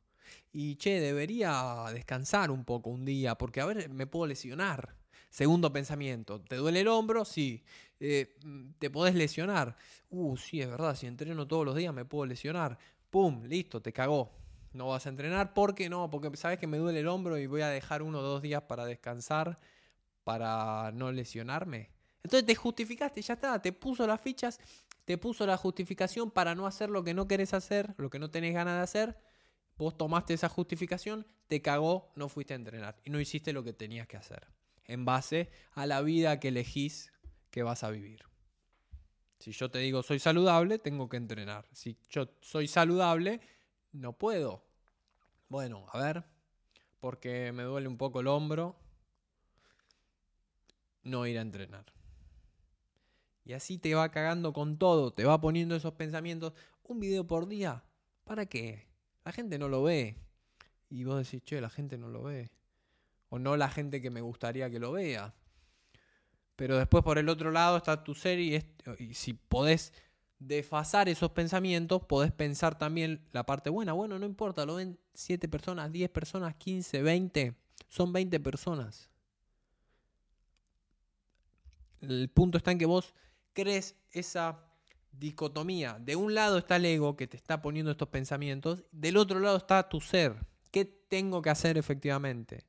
Y 0.52 0.76
che, 0.76 1.00
debería 1.00 1.86
descansar 1.94 2.52
un 2.52 2.66
poco 2.66 2.90
un 2.90 3.06
día, 3.06 3.36
porque 3.36 3.62
a 3.62 3.66
ver, 3.66 3.90
me 3.90 4.08
puedo 4.08 4.28
lesionar. 4.28 4.96
Segundo 5.30 5.72
pensamiento, 5.72 6.42
¿te 6.42 6.56
duele 6.56 6.82
el 6.82 6.88
hombro? 6.88 7.26
Sí. 7.26 7.64
Eh, 8.00 8.38
¿Te 8.80 8.90
podés 8.90 9.16
lesionar? 9.16 9.76
Uh, 10.10 10.38
sí, 10.38 10.62
es 10.62 10.70
verdad, 10.70 10.96
si 10.96 11.08
entreno 11.08 11.48
todos 11.48 11.66
los 11.66 11.76
días 11.76 11.94
me 11.94 12.06
puedo 12.06 12.26
lesionar. 12.26 12.78
¡Pum! 13.10 13.44
Listo, 13.46 13.82
te 13.82 13.94
cagó. 13.94 14.32
No 14.74 14.88
vas 14.88 15.06
a 15.06 15.10
entrenar. 15.10 15.54
¿Por 15.54 15.76
qué 15.76 15.90
no? 15.90 16.10
Porque 16.10 16.36
sabes 16.38 16.60
que 16.60 16.68
me 16.68 16.78
duele 16.78 17.00
el 17.00 17.08
hombro 17.08 17.38
y 17.38 17.48
voy 17.48 17.62
a 17.62 17.70
dejar 17.70 18.02
uno 18.02 18.20
o 18.20 18.22
dos 18.22 18.42
días 18.42 18.64
para 18.64 18.86
descansar 18.86 19.60
para 20.24 20.92
no 20.92 21.10
lesionarme. 21.12 21.90
Entonces 22.22 22.46
te 22.46 22.54
justificaste, 22.54 23.22
ya 23.22 23.36
está, 23.36 23.62
te 23.62 23.72
puso 23.72 24.06
las 24.06 24.20
fichas, 24.20 24.60
te 25.08 25.18
puso 25.18 25.48
la 25.48 25.56
justificación 25.56 26.32
para 26.32 26.54
no 26.54 26.68
hacer 26.68 26.90
lo 26.90 27.02
que 27.02 27.14
no 27.14 27.30
querés 27.30 27.54
hacer, 27.54 27.96
lo 27.96 28.10
que 28.10 28.20
no 28.20 28.30
tenés 28.30 28.54
ganas 28.54 28.76
de 28.76 28.84
hacer. 28.84 29.18
Vos 29.78 29.98
tomaste 29.98 30.34
esa 30.34 30.50
justificación, 30.50 31.26
te 31.48 31.62
cagó, 31.62 32.12
no 32.18 32.28
fuiste 32.28 32.52
a 32.52 32.58
entrenar 32.58 33.00
y 33.06 33.10
no 33.10 33.22
hiciste 33.22 33.54
lo 33.54 33.64
que 33.64 33.72
tenías 33.72 34.06
que 34.06 34.18
hacer. 34.18 34.48
En 34.84 35.06
base 35.06 35.50
a 35.76 35.86
la 35.86 36.02
vida 36.02 36.42
que 36.42 36.50
elegís 36.50 37.14
que 37.52 37.64
vas 37.64 37.86
a 37.86 37.90
vivir. 37.90 38.26
Si 39.40 39.54
yo 39.54 39.72
te 39.72 39.80
digo 39.80 40.04
soy 40.04 40.20
saludable, 40.20 40.78
tengo 40.78 41.08
que 41.08 41.16
entrenar. 41.16 41.70
Si 41.72 41.98
yo 42.10 42.28
soy 42.42 42.68
saludable, 42.68 43.40
no 43.94 44.12
puedo. 44.12 44.66
Bueno, 45.48 45.86
a 45.94 46.00
ver, 46.00 46.26
porque 47.00 47.54
me 47.54 47.64
duele 47.64 47.88
un 47.88 47.98
poco 47.98 48.20
el 48.20 48.28
hombro, 48.28 48.76
no 51.04 51.26
ir 51.26 51.38
a 51.38 51.44
entrenar. 51.44 51.97
Y 53.48 53.54
así 53.54 53.78
te 53.78 53.96
va 53.96 54.12
cagando 54.12 54.52
con 54.52 54.78
todo, 54.78 55.14
te 55.14 55.24
va 55.24 55.40
poniendo 55.40 55.74
esos 55.74 55.94
pensamientos. 55.94 56.52
Un 56.84 57.00
video 57.00 57.26
por 57.26 57.48
día, 57.48 57.82
¿para 58.26 58.46
qué? 58.46 58.90
La 59.24 59.32
gente 59.32 59.58
no 59.58 59.70
lo 59.70 59.84
ve. 59.84 60.18
Y 60.90 61.06
vos 61.06 61.18
decís, 61.18 61.42
che, 61.46 61.62
la 61.62 61.70
gente 61.70 61.98
no 61.98 62.10
lo 62.10 62.24
ve. 62.24 62.52
O 63.30 63.40
no 63.40 63.56
la 63.56 63.70
gente 63.70 64.02
que 64.02 64.10
me 64.10 64.20
gustaría 64.20 64.70
que 64.70 64.80
lo 64.80 64.92
vea. 64.92 65.34
Pero 66.58 66.78
después 66.78 67.06
por 67.06 67.18
el 67.20 67.30
otro 67.30 67.52
lado 67.52 67.78
está 67.78 68.04
tu 68.04 68.16
serie 68.16 68.76
y, 69.00 69.14
si 69.14 69.32
podés 69.32 69.94
desfasar 70.40 71.08
esos 71.08 71.32
pensamientos, 71.32 72.04
podés 72.04 72.34
pensar 72.34 72.78
también 72.78 73.26
la 73.32 73.46
parte 73.46 73.70
buena. 73.70 73.94
Bueno, 73.94 74.20
no 74.20 74.26
importa, 74.26 74.66
lo 74.66 74.76
ven 74.76 75.00
7 75.14 75.48
personas, 75.48 75.90
10 75.94 76.10
personas, 76.10 76.54
15, 76.56 77.02
20. 77.02 77.56
Son 77.88 78.12
20 78.12 78.42
personas. 78.42 79.10
El 82.02 82.30
punto 82.30 82.58
está 82.58 82.72
en 82.74 82.78
que 82.80 82.86
vos 82.86 83.14
crees 83.58 83.96
esa 84.12 84.60
dicotomía. 85.12 85.98
De 86.00 86.16
un 86.16 86.36
lado 86.36 86.60
está 86.60 86.76
el 86.76 86.86
ego 86.86 87.18
que 87.18 87.26
te 87.26 87.38
está 87.38 87.60
poniendo 87.60 87.92
estos 87.92 88.10
pensamientos, 88.10 88.84
del 88.92 89.18
otro 89.18 89.40
lado 89.40 89.58
está 89.58 89.90
tu 89.90 90.00
ser. 90.00 90.36
¿Qué 90.70 90.86
tengo 90.86 91.42
que 91.42 91.50
hacer 91.50 91.76
efectivamente? 91.76 92.68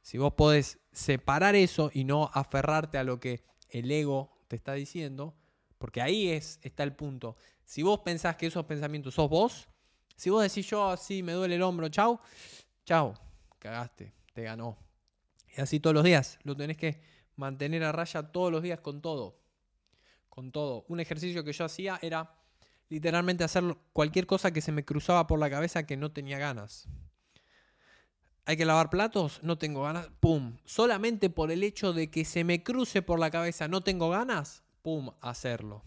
Si 0.00 0.16
vos 0.16 0.34
podés 0.34 0.78
separar 0.92 1.56
eso 1.56 1.90
y 1.92 2.04
no 2.04 2.30
aferrarte 2.32 2.98
a 2.98 3.04
lo 3.04 3.18
que 3.18 3.42
el 3.68 3.90
ego 3.90 4.30
te 4.46 4.54
está 4.54 4.74
diciendo, 4.74 5.34
porque 5.76 6.00
ahí 6.00 6.28
es, 6.28 6.60
está 6.62 6.84
el 6.84 6.94
punto. 6.94 7.36
Si 7.64 7.82
vos 7.82 7.98
pensás 7.98 8.36
que 8.36 8.46
esos 8.46 8.66
pensamientos 8.66 9.14
sos 9.14 9.28
vos, 9.28 9.68
si 10.14 10.30
vos 10.30 10.40
decís 10.40 10.70
yo 10.70 10.88
así 10.88 11.24
me 11.24 11.32
duele 11.32 11.56
el 11.56 11.62
hombro, 11.62 11.88
chau, 11.88 12.20
chau, 12.84 13.12
cagaste, 13.58 14.12
te 14.32 14.42
ganó. 14.44 14.78
Y 15.56 15.60
así 15.60 15.80
todos 15.80 15.94
los 15.94 16.04
días, 16.04 16.38
lo 16.44 16.56
tenés 16.56 16.76
que 16.76 17.00
mantener 17.34 17.82
a 17.82 17.90
raya 17.90 18.22
todos 18.22 18.52
los 18.52 18.62
días 18.62 18.78
con 18.78 19.02
todo 19.02 19.39
todo. 20.48 20.84
Un 20.88 21.00
ejercicio 21.00 21.44
que 21.44 21.52
yo 21.52 21.64
hacía 21.64 21.98
era 22.02 22.34
literalmente 22.88 23.44
hacer 23.44 23.64
cualquier 23.92 24.26
cosa 24.26 24.52
que 24.52 24.60
se 24.60 24.72
me 24.72 24.84
cruzaba 24.84 25.26
por 25.26 25.38
la 25.38 25.48
cabeza 25.48 25.86
que 25.86 25.96
no 25.96 26.12
tenía 26.12 26.38
ganas. 26.38 26.88
Hay 28.46 28.56
que 28.56 28.64
lavar 28.64 28.90
platos, 28.90 29.40
no 29.42 29.58
tengo 29.58 29.82
ganas, 29.82 30.08
pum. 30.18 30.56
Solamente 30.64 31.30
por 31.30 31.52
el 31.52 31.62
hecho 31.62 31.92
de 31.92 32.10
que 32.10 32.24
se 32.24 32.42
me 32.42 32.62
cruce 32.62 33.02
por 33.02 33.20
la 33.20 33.30
cabeza, 33.30 33.68
no 33.68 33.82
tengo 33.82 34.10
ganas, 34.10 34.64
pum, 34.82 35.10
hacerlo. 35.20 35.84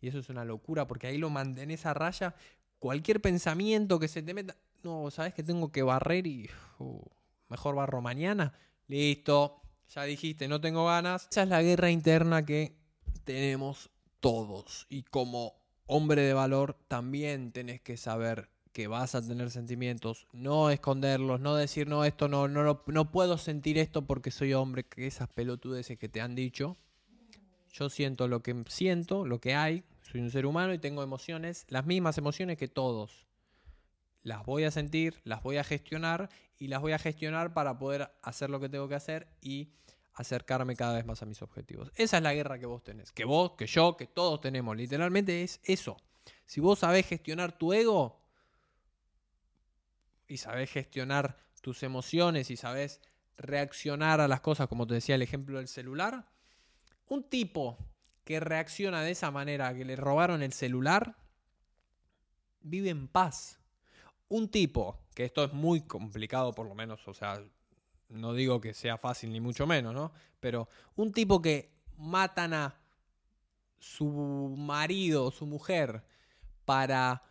Y 0.00 0.08
eso 0.08 0.18
es 0.18 0.28
una 0.28 0.44
locura 0.44 0.86
porque 0.86 1.06
ahí 1.06 1.16
lo 1.16 1.30
mantenés 1.30 1.86
a 1.86 1.94
raya. 1.94 2.34
Cualquier 2.78 3.22
pensamiento 3.22 3.98
que 3.98 4.08
se 4.08 4.22
te 4.22 4.34
meta, 4.34 4.56
no, 4.82 5.10
sabes 5.10 5.32
que 5.32 5.42
tengo 5.42 5.72
que 5.72 5.82
barrer 5.82 6.26
y 6.26 6.50
uh, 6.78 7.02
mejor 7.48 7.74
barro 7.74 8.02
mañana. 8.02 8.52
Listo, 8.88 9.62
ya 9.88 10.04
dijiste, 10.04 10.48
no 10.48 10.60
tengo 10.60 10.86
ganas. 10.86 11.28
Esa 11.30 11.44
es 11.44 11.48
la 11.48 11.62
guerra 11.62 11.90
interna 11.90 12.44
que 12.44 12.76
tenemos 13.26 13.90
todos. 14.20 14.86
Y 14.88 15.02
como 15.02 15.54
hombre 15.84 16.22
de 16.22 16.32
valor 16.32 16.78
también 16.88 17.52
tenés 17.52 17.82
que 17.82 17.98
saber 17.98 18.48
que 18.72 18.86
vas 18.86 19.14
a 19.14 19.26
tener 19.26 19.50
sentimientos, 19.50 20.26
no 20.32 20.70
esconderlos, 20.70 21.40
no 21.40 21.56
decir 21.56 21.88
no, 21.88 22.04
esto 22.04 22.28
no, 22.28 22.46
no, 22.46 22.82
no 22.86 23.10
puedo 23.10 23.38
sentir 23.38 23.78
esto 23.78 24.06
porque 24.06 24.30
soy 24.30 24.54
hombre, 24.54 24.84
que 24.84 25.06
esas 25.06 25.28
pelotudeces 25.28 25.98
que 25.98 26.08
te 26.08 26.20
han 26.20 26.34
dicho, 26.34 26.76
Yo 27.72 27.88
siento 27.90 28.28
lo 28.28 28.42
que 28.42 28.64
siento, 28.68 29.26
lo 29.26 29.40
que 29.40 29.54
hay, 29.54 29.84
soy 30.02 30.20
un 30.20 30.30
ser 30.30 30.46
humano 30.46 30.72
y 30.72 30.78
tengo 30.78 31.02
emociones, 31.02 31.66
las 31.68 31.86
mismas 31.86 32.18
emociones 32.18 32.58
que 32.58 32.68
todos. 32.68 33.26
Las 34.22 34.44
voy 34.44 34.64
a 34.64 34.70
sentir, 34.70 35.20
las 35.24 35.42
voy 35.42 35.56
a 35.56 35.64
gestionar 35.64 36.28
y 36.58 36.68
las 36.68 36.80
voy 36.80 36.92
a 36.92 36.98
gestionar 36.98 37.54
para 37.54 37.78
poder 37.78 38.10
hacer 38.22 38.50
lo 38.50 38.60
que 38.60 38.68
tengo 38.68 38.88
que 38.88 38.94
hacer 38.96 39.28
y 39.40 39.70
acercarme 40.16 40.74
cada 40.74 40.94
vez 40.94 41.04
más 41.04 41.22
a 41.22 41.26
mis 41.26 41.42
objetivos. 41.42 41.92
Esa 41.94 42.16
es 42.16 42.22
la 42.22 42.34
guerra 42.34 42.58
que 42.58 42.66
vos 42.66 42.82
tenés, 42.82 43.12
que 43.12 43.24
vos, 43.24 43.52
que 43.52 43.66
yo, 43.66 43.96
que 43.96 44.06
todos 44.06 44.40
tenemos. 44.40 44.76
Literalmente 44.76 45.42
es 45.42 45.60
eso. 45.62 45.96
Si 46.46 46.60
vos 46.60 46.80
sabés 46.80 47.06
gestionar 47.06 47.56
tu 47.56 47.72
ego 47.72 48.18
y 50.26 50.38
sabés 50.38 50.70
gestionar 50.70 51.38
tus 51.60 51.82
emociones 51.82 52.50
y 52.50 52.56
sabés 52.56 53.00
reaccionar 53.36 54.20
a 54.20 54.28
las 54.28 54.40
cosas, 54.40 54.68
como 54.68 54.86
te 54.86 54.94
decía 54.94 55.14
el 55.14 55.22
ejemplo 55.22 55.58
del 55.58 55.68
celular, 55.68 56.26
un 57.08 57.28
tipo 57.28 57.76
que 58.24 58.40
reacciona 58.40 59.02
de 59.02 59.10
esa 59.10 59.30
manera, 59.30 59.74
que 59.74 59.84
le 59.84 59.96
robaron 59.96 60.42
el 60.42 60.52
celular, 60.52 61.16
vive 62.60 62.88
en 62.88 63.06
paz. 63.06 63.60
Un 64.28 64.48
tipo, 64.48 64.98
que 65.14 65.24
esto 65.24 65.44
es 65.44 65.52
muy 65.52 65.82
complicado 65.82 66.52
por 66.54 66.66
lo 66.66 66.74
menos, 66.74 67.06
o 67.06 67.14
sea, 67.14 67.40
no 68.08 68.34
digo 68.34 68.60
que 68.60 68.74
sea 68.74 68.98
fácil 68.98 69.32
ni 69.32 69.40
mucho 69.40 69.66
menos, 69.66 69.94
¿no? 69.94 70.12
Pero 70.40 70.68
un 70.94 71.12
tipo 71.12 71.42
que 71.42 71.72
matan 71.96 72.54
a 72.54 72.74
su 73.78 74.54
marido 74.56 75.24
o 75.24 75.30
su 75.30 75.46
mujer 75.46 76.04
para 76.64 77.22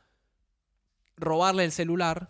robarle 1.17 1.65
el 1.65 1.71
celular 1.71 2.29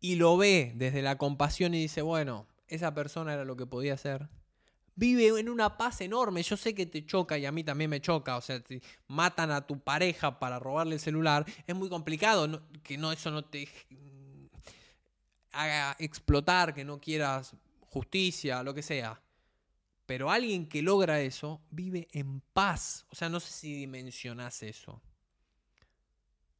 y 0.00 0.16
lo 0.16 0.36
ve 0.36 0.72
desde 0.76 1.02
la 1.02 1.18
compasión 1.18 1.74
y 1.74 1.80
dice, 1.80 2.02
bueno, 2.02 2.46
esa 2.68 2.94
persona 2.94 3.34
era 3.34 3.44
lo 3.44 3.56
que 3.56 3.66
podía 3.66 3.94
hacer, 3.94 4.28
vive 4.94 5.38
en 5.38 5.48
una 5.48 5.76
paz 5.76 6.00
enorme. 6.00 6.42
Yo 6.42 6.56
sé 6.56 6.74
que 6.74 6.86
te 6.86 7.06
choca 7.06 7.38
y 7.38 7.46
a 7.46 7.52
mí 7.52 7.62
también 7.62 7.90
me 7.90 8.00
choca. 8.00 8.36
O 8.36 8.40
sea, 8.40 8.60
si 8.66 8.82
matan 9.06 9.50
a 9.50 9.66
tu 9.66 9.78
pareja 9.78 10.38
para 10.38 10.58
robarle 10.58 10.94
el 10.94 11.00
celular, 11.00 11.46
es 11.66 11.76
muy 11.76 11.88
complicado 11.88 12.62
que 12.82 12.98
no, 12.98 13.12
eso 13.12 13.30
no 13.30 13.44
te 13.44 13.68
haga 15.60 15.96
explotar, 15.98 16.74
que 16.74 16.84
no 16.84 17.00
quieras 17.00 17.54
justicia, 17.88 18.62
lo 18.62 18.74
que 18.74 18.82
sea. 18.82 19.20
Pero 20.06 20.30
alguien 20.30 20.68
que 20.68 20.82
logra 20.82 21.20
eso 21.20 21.60
vive 21.70 22.08
en 22.12 22.40
paz. 22.52 23.06
O 23.10 23.16
sea, 23.16 23.28
no 23.28 23.40
sé 23.40 23.50
si 23.52 23.74
dimensionas 23.74 24.62
eso. 24.62 25.02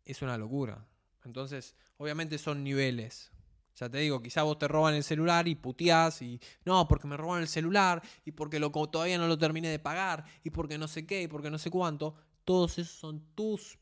Es 0.05 0.23
una 0.23 0.37
locura. 0.37 0.85
Entonces, 1.25 1.77
obviamente 1.97 2.39
son 2.39 2.65
niveles. 2.65 3.31
Ya 3.77 3.91
te 3.91 3.99
digo, 3.99 4.23
quizá 4.23 4.43
vos 4.43 4.59
te 4.59 4.67
roban 4.67 4.95
el 4.95 5.05
celular 5.05 5.47
y 5.47 5.55
puteás 5.55 6.23
y 6.23 6.41
no, 6.65 6.89
porque 6.89 7.07
me 7.07 7.17
roban 7.17 7.43
el 7.43 7.49
celular 7.49 8.03
y 8.25 8.33
porque 8.33 8.59
lo, 8.59 8.71
todavía 8.71 9.19
no 9.19 9.29
lo 9.29 9.37
terminé 9.37 9.69
de 9.69 9.79
pagar 9.79 10.25
y 10.43 10.51
porque 10.51 10.79
no 10.79 10.89
sé 10.89 11.07
qué 11.07 11.23
y 11.23 11.29
porque 11.29 11.51
no 11.51 11.59
sé 11.59 11.71
cuánto. 11.71 12.17
Todos 12.45 12.79
esos 12.79 12.95
son 12.95 13.21
tus 13.35 13.79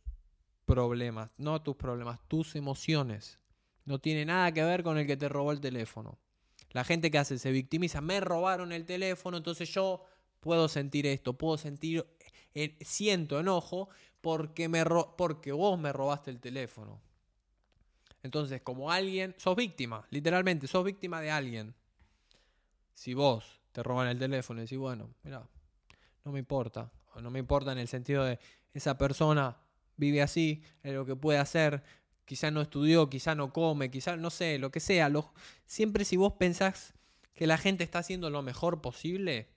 problemas, 0.65 1.31
no 1.37 1.63
tus 1.63 1.77
problemas, 1.77 2.19
tus 2.27 2.57
emociones. 2.57 3.39
No 3.85 3.99
tiene 3.99 4.25
nada 4.25 4.53
que 4.53 4.63
ver 4.65 4.83
con 4.83 4.99
el 4.99 5.07
que 5.07 5.17
te 5.17 5.29
robó 5.29 5.53
el 5.53 5.61
teléfono. 5.61 6.19
La 6.71 6.85
gente 6.85 7.11
que 7.11 7.19
hace 7.19 7.39
se 7.39 7.53
victimiza, 7.53 8.01
me 8.01 8.21
robaron 8.21 8.73
el 8.73 8.85
teléfono, 8.85 9.37
entonces 9.37 9.69
yo 9.73 10.05
puedo 10.41 10.69
sentir 10.69 11.07
esto, 11.07 11.35
puedo 11.35 11.57
sentir, 11.57 12.05
eh, 12.55 12.77
siento 12.81 13.39
enojo 13.39 13.89
porque, 14.21 14.69
me 14.69 14.85
porque 15.17 15.53
vos 15.53 15.79
me 15.79 15.93
robaste 15.93 16.31
el 16.31 16.41
teléfono. 16.41 17.01
Entonces, 18.23 18.63
como 18.63 18.91
alguien, 18.91 19.35
sos 19.37 19.55
víctima, 19.55 20.07
literalmente, 20.11 20.67
sos 20.67 20.83
víctima 20.83 21.21
de 21.21 21.31
alguien. 21.31 21.75
Si 22.95 23.13
vos 23.13 23.61
te 23.71 23.83
roban 23.83 24.09
el 24.09 24.19
teléfono 24.19 24.61
y 24.61 24.65
decís, 24.65 24.79
bueno, 24.79 25.11
mira, 25.23 25.47
no 26.25 26.33
me 26.33 26.39
importa, 26.39 26.91
no 27.21 27.31
me 27.31 27.39
importa 27.39 27.73
en 27.73 27.79
el 27.79 27.89
sentido 27.89 28.25
de 28.25 28.39
esa 28.73 28.97
persona 28.97 29.57
vive 29.97 30.23
así, 30.23 30.63
es 30.83 30.95
lo 30.95 31.05
que 31.05 31.17
puede 31.17 31.39
hacer, 31.39 31.83
quizá 32.25 32.51
no 32.51 32.61
estudió, 32.61 33.09
quizá 33.11 33.35
no 33.35 33.53
come, 33.53 33.91
quizá 33.91 34.17
no 34.17 34.31
sé, 34.31 34.59
lo 34.59 34.71
que 34.71 34.81
sea. 34.81 35.11
siempre 35.67 36.05
si 36.05 36.17
vos 36.17 36.35
pensás 36.35 36.95
que 37.35 37.47
la 37.47 37.59
gente 37.59 37.85
está 37.85 37.99
haciendo 37.99 38.31
lo 38.31 38.43
mejor 38.43 38.81
posible, 38.81 39.49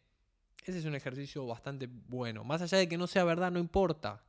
ese 0.66 0.80
es 0.80 0.86
un 0.86 0.96
ejercicio 0.96 1.46
bastante 1.46 1.88
bueno. 1.88 2.44
Más 2.44 2.62
allá 2.62 2.78
de 2.78 2.90
que 2.90 2.98
no 2.98 3.08
sea 3.08 3.24
verdad, 3.24 3.52
no 3.52 3.60
importa. 3.60 4.24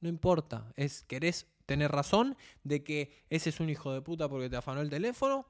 No 0.00 0.08
importa. 0.08 0.72
Es, 0.76 1.02
¿Querés 1.04 1.46
tener 1.66 1.92
razón 1.92 2.36
de 2.62 2.82
que 2.82 3.24
ese 3.30 3.50
es 3.50 3.60
un 3.60 3.70
hijo 3.70 3.92
de 3.92 4.02
puta 4.02 4.28
porque 4.28 4.50
te 4.50 4.56
afanó 4.56 4.80
el 4.80 4.90
teléfono? 4.90 5.46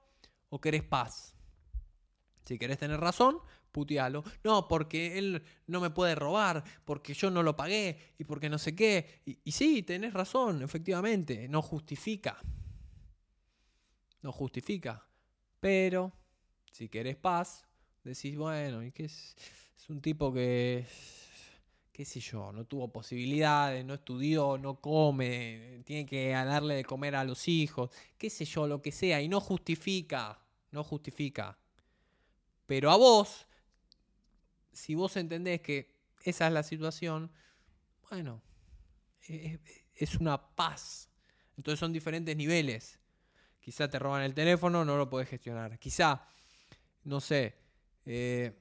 ¿O 0.50 0.60
querés 0.60 0.82
paz? 0.82 1.33
Si 2.44 2.58
querés 2.58 2.78
tener 2.78 3.00
razón, 3.00 3.38
putealo. 3.72 4.22
No, 4.42 4.68
porque 4.68 5.18
él 5.18 5.42
no 5.66 5.80
me 5.80 5.90
puede 5.90 6.14
robar, 6.14 6.62
porque 6.84 7.14
yo 7.14 7.30
no 7.30 7.42
lo 7.42 7.56
pagué 7.56 8.14
y 8.18 8.24
porque 8.24 8.48
no 8.48 8.58
sé 8.58 8.74
qué. 8.74 9.22
Y, 9.24 9.38
y 9.44 9.52
sí, 9.52 9.82
tenés 9.82 10.12
razón, 10.12 10.62
efectivamente. 10.62 11.48
No 11.48 11.62
justifica. 11.62 12.38
No 14.22 14.32
justifica. 14.32 15.06
Pero, 15.60 16.12
si 16.70 16.88
querés 16.88 17.16
paz, 17.16 17.66
decís, 18.02 18.36
bueno, 18.36 18.82
¿y 18.82 18.92
qué 18.92 19.04
es? 19.04 19.34
Es 19.76 19.90
un 19.90 20.00
tipo 20.00 20.32
que 20.32 20.86
qué 21.94 22.04
sé 22.04 22.18
yo, 22.18 22.50
no 22.50 22.64
tuvo 22.64 22.90
posibilidades, 22.90 23.84
no 23.84 23.94
estudió, 23.94 24.58
no 24.58 24.80
come, 24.80 25.80
tiene 25.84 26.04
que 26.04 26.30
darle 26.30 26.74
de 26.74 26.84
comer 26.84 27.14
a 27.14 27.22
los 27.22 27.46
hijos, 27.46 27.88
qué 28.18 28.30
sé 28.30 28.44
yo, 28.44 28.66
lo 28.66 28.82
que 28.82 28.90
sea, 28.90 29.22
y 29.22 29.28
no 29.28 29.40
justifica, 29.40 30.36
no 30.72 30.82
justifica. 30.82 31.56
Pero 32.66 32.90
a 32.90 32.96
vos, 32.96 33.46
si 34.72 34.94
vos 34.94 35.16
entendés 35.16 35.60
que 35.60 35.94
esa 36.24 36.46
es 36.46 36.52
la 36.52 36.62
situación, 36.62 37.30
bueno, 38.10 38.42
es 39.94 40.16
una 40.16 40.54
paz. 40.54 41.10
Entonces 41.56 41.78
son 41.78 41.92
diferentes 41.92 42.36
niveles. 42.36 42.98
Quizá 43.60 43.88
te 43.88 43.98
roban 43.98 44.22
el 44.22 44.34
teléfono, 44.34 44.84
no 44.84 44.96
lo 44.96 45.08
podés 45.08 45.28
gestionar. 45.28 45.78
Quizá, 45.78 46.26
no 47.04 47.20
sé, 47.20 47.54
eh, 48.04 48.52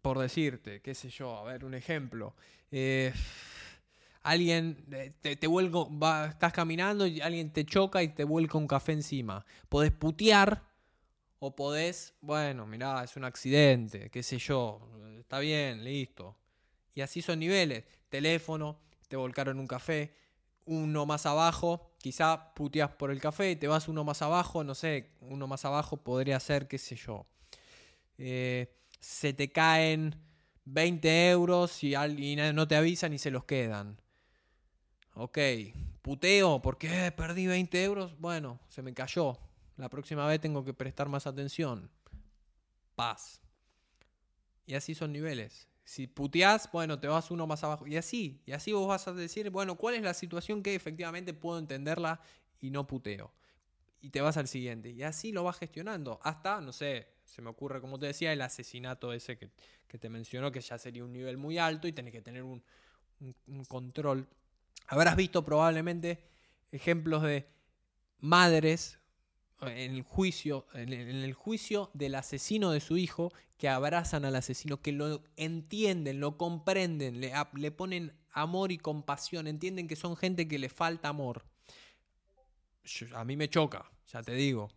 por 0.00 0.18
decirte, 0.18 0.80
qué 0.80 0.94
sé 0.94 1.08
yo, 1.08 1.36
a 1.36 1.44
ver, 1.44 1.64
un 1.64 1.74
ejemplo. 1.74 2.36
Eh, 2.70 3.12
alguien 4.22 4.84
eh, 4.92 5.12
te, 5.20 5.36
te 5.36 5.48
va, 5.48 6.26
estás 6.26 6.52
caminando 6.52 7.06
y 7.06 7.20
alguien 7.20 7.52
te 7.52 7.64
choca 7.64 8.02
y 8.02 8.08
te 8.08 8.24
vuelca 8.24 8.58
un 8.58 8.66
café 8.66 8.92
encima. 8.92 9.44
Podés 9.68 9.92
putear 9.92 10.62
o 11.46 11.54
podés, 11.54 12.14
bueno, 12.22 12.66
mirá, 12.66 13.04
es 13.04 13.16
un 13.16 13.24
accidente, 13.24 14.08
qué 14.08 14.22
sé 14.22 14.38
yo, 14.38 14.80
está 15.18 15.40
bien, 15.40 15.84
listo. 15.84 16.38
Y 16.94 17.02
así 17.02 17.20
son 17.20 17.38
niveles. 17.38 17.84
Teléfono, 18.08 18.78
te 19.08 19.16
volcaron 19.16 19.58
un 19.58 19.66
café, 19.66 20.14
uno 20.64 21.04
más 21.04 21.26
abajo, 21.26 21.90
quizá 21.98 22.54
puteas 22.54 22.92
por 22.92 23.10
el 23.10 23.20
café, 23.20 23.50
y 23.50 23.56
te 23.56 23.68
vas 23.68 23.88
uno 23.88 24.04
más 24.04 24.22
abajo, 24.22 24.64
no 24.64 24.74
sé, 24.74 25.10
uno 25.20 25.46
más 25.46 25.66
abajo 25.66 25.98
podría 25.98 26.40
ser, 26.40 26.66
qué 26.66 26.78
sé 26.78 26.96
yo. 26.96 27.26
Eh, 28.16 28.74
se 28.98 29.34
te 29.34 29.52
caen 29.52 30.16
20 30.64 31.28
euros 31.28 31.84
y, 31.84 31.94
no 32.54 32.66
te 32.66 32.76
avisan 32.76 33.12
y 33.12 33.18
se 33.18 33.30
los 33.30 33.44
quedan. 33.44 34.00
Ok, 35.12 35.38
puteo, 36.00 36.62
porque 36.62 37.12
perdí 37.14 37.46
20 37.46 37.84
euros. 37.84 38.18
Bueno, 38.18 38.60
se 38.68 38.80
me 38.80 38.94
cayó. 38.94 39.38
La 39.76 39.88
próxima 39.88 40.26
vez 40.26 40.40
tengo 40.40 40.64
que 40.64 40.74
prestar 40.74 41.08
más 41.08 41.26
atención. 41.26 41.90
Paz. 42.94 43.40
Y 44.66 44.74
así 44.74 44.94
son 44.94 45.12
niveles. 45.12 45.68
Si 45.84 46.06
puteás, 46.06 46.70
bueno, 46.72 46.98
te 46.98 47.08
vas 47.08 47.30
uno 47.30 47.46
más 47.46 47.62
abajo. 47.64 47.86
Y 47.86 47.96
así, 47.96 48.40
y 48.46 48.52
así 48.52 48.72
vos 48.72 48.88
vas 48.88 49.06
a 49.06 49.12
decir, 49.12 49.50
bueno, 49.50 49.76
¿cuál 49.76 49.96
es 49.96 50.02
la 50.02 50.14
situación 50.14 50.62
que 50.62 50.74
efectivamente 50.74 51.34
puedo 51.34 51.58
entenderla 51.58 52.20
y 52.60 52.70
no 52.70 52.86
puteo? 52.86 53.32
Y 54.00 54.10
te 54.10 54.20
vas 54.20 54.36
al 54.36 54.48
siguiente. 54.48 54.90
Y 54.90 55.02
así 55.02 55.32
lo 55.32 55.44
vas 55.44 55.58
gestionando. 55.58 56.20
Hasta, 56.22 56.60
no 56.60 56.72
sé, 56.72 57.14
se 57.24 57.42
me 57.42 57.50
ocurre, 57.50 57.80
como 57.80 57.98
te 57.98 58.06
decía, 58.06 58.32
el 58.32 58.40
asesinato 58.42 59.12
ese 59.12 59.36
que, 59.36 59.50
te 59.98 60.08
mencionó, 60.08 60.50
que 60.50 60.60
ya 60.60 60.76
sería 60.76 61.04
un 61.04 61.12
nivel 61.12 61.36
muy 61.36 61.58
alto 61.58 61.86
y 61.86 61.92
tenés 61.92 62.12
que 62.12 62.22
tener 62.22 62.42
un, 62.42 62.62
control. 63.68 64.26
Habrás 64.88 65.16
visto 65.16 65.44
probablemente 65.44 66.24
ejemplos 66.72 67.22
de 67.22 67.46
madres 68.18 68.98
en 69.60 69.92
el 69.92 70.02
juicio, 70.02 70.66
en 70.74 70.92
el 70.92 71.34
juicio 71.34 71.90
del 71.94 72.14
asesino 72.14 72.70
de 72.70 72.80
su 72.80 72.96
hijo, 72.96 73.32
que 73.56 73.68
abrazan 73.68 74.24
al 74.24 74.36
asesino, 74.36 74.80
que 74.80 74.92
lo 74.92 75.22
entienden, 75.36 76.20
lo 76.20 76.36
comprenden, 76.36 77.20
le, 77.20 77.32
le 77.54 77.70
ponen 77.70 78.12
amor 78.32 78.72
y 78.72 78.78
compasión, 78.78 79.46
entienden 79.46 79.88
que 79.88 79.96
son 79.96 80.16
gente 80.16 80.48
que 80.48 80.58
le 80.58 80.68
falta 80.68 81.08
amor. 81.08 81.44
a 83.14 83.24
mí 83.24 83.36
me 83.36 83.48
choca, 83.48 83.90
ya 84.12 84.22
te 84.22 84.34
digo. 84.34 84.68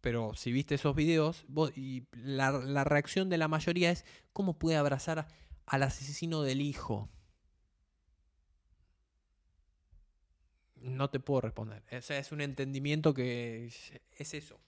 Pero 0.00 0.34
si 0.34 0.52
viste 0.52 0.74
esos 0.74 0.94
videos, 0.94 1.46
y 1.74 2.04
la, 2.12 2.84
reacción 2.84 3.30
de 3.30 3.38
la 3.38 3.48
mayoría 3.48 3.90
es, 3.90 4.04
¿cómo 4.34 4.58
puede 4.58 4.76
abrazar 4.76 5.26
al 5.64 5.82
asesino 5.82 6.42
del 6.42 6.60
hijo? 6.60 7.08
No 10.94 11.10
te 11.10 11.20
puedo 11.20 11.42
responder. 11.42 11.82
Ese 11.88 12.18
es 12.18 12.32
un 12.32 12.40
entendimiento 12.40 13.12
que 13.14 13.66
es 13.66 14.34
eso. 14.34 14.58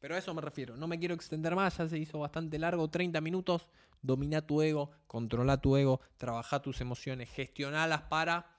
Pero 0.00 0.14
a 0.14 0.18
eso 0.18 0.34
me 0.34 0.40
refiero. 0.40 0.76
No 0.76 0.86
me 0.86 0.98
quiero 0.98 1.14
extender 1.14 1.54
más, 1.56 1.78
ya 1.78 1.88
se 1.88 1.98
hizo 1.98 2.18
bastante 2.18 2.58
largo, 2.58 2.88
30 2.88 3.20
minutos, 3.20 3.66
domina 4.02 4.46
tu 4.46 4.62
ego, 4.62 4.90
controla 5.06 5.60
tu 5.60 5.76
ego, 5.76 6.00
trabaja 6.16 6.60
tus 6.60 6.80
emociones, 6.80 7.30
gestionalas 7.30 8.02
para, 8.02 8.58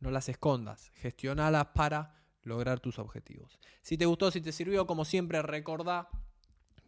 no 0.00 0.10
las 0.10 0.28
escondas, 0.28 0.90
gestionalas 0.94 1.66
para 1.66 2.16
lograr 2.42 2.80
tus 2.80 2.98
objetivos. 2.98 3.58
Si 3.82 3.96
te 3.96 4.06
gustó, 4.06 4.30
si 4.30 4.40
te 4.40 4.52
sirvió, 4.52 4.86
como 4.86 5.04
siempre, 5.04 5.40
recordá 5.42 6.08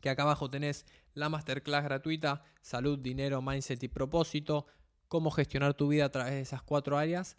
que 0.00 0.10
acá 0.10 0.22
abajo 0.22 0.50
tenés 0.50 0.86
la 1.14 1.28
masterclass 1.28 1.84
gratuita, 1.84 2.42
salud, 2.60 2.98
dinero, 2.98 3.42
mindset 3.42 3.82
y 3.82 3.88
propósito, 3.88 4.66
cómo 5.08 5.30
gestionar 5.30 5.74
tu 5.74 5.88
vida 5.88 6.06
a 6.06 6.10
través 6.10 6.34
de 6.34 6.40
esas 6.40 6.62
cuatro 6.62 6.98
áreas, 6.98 7.36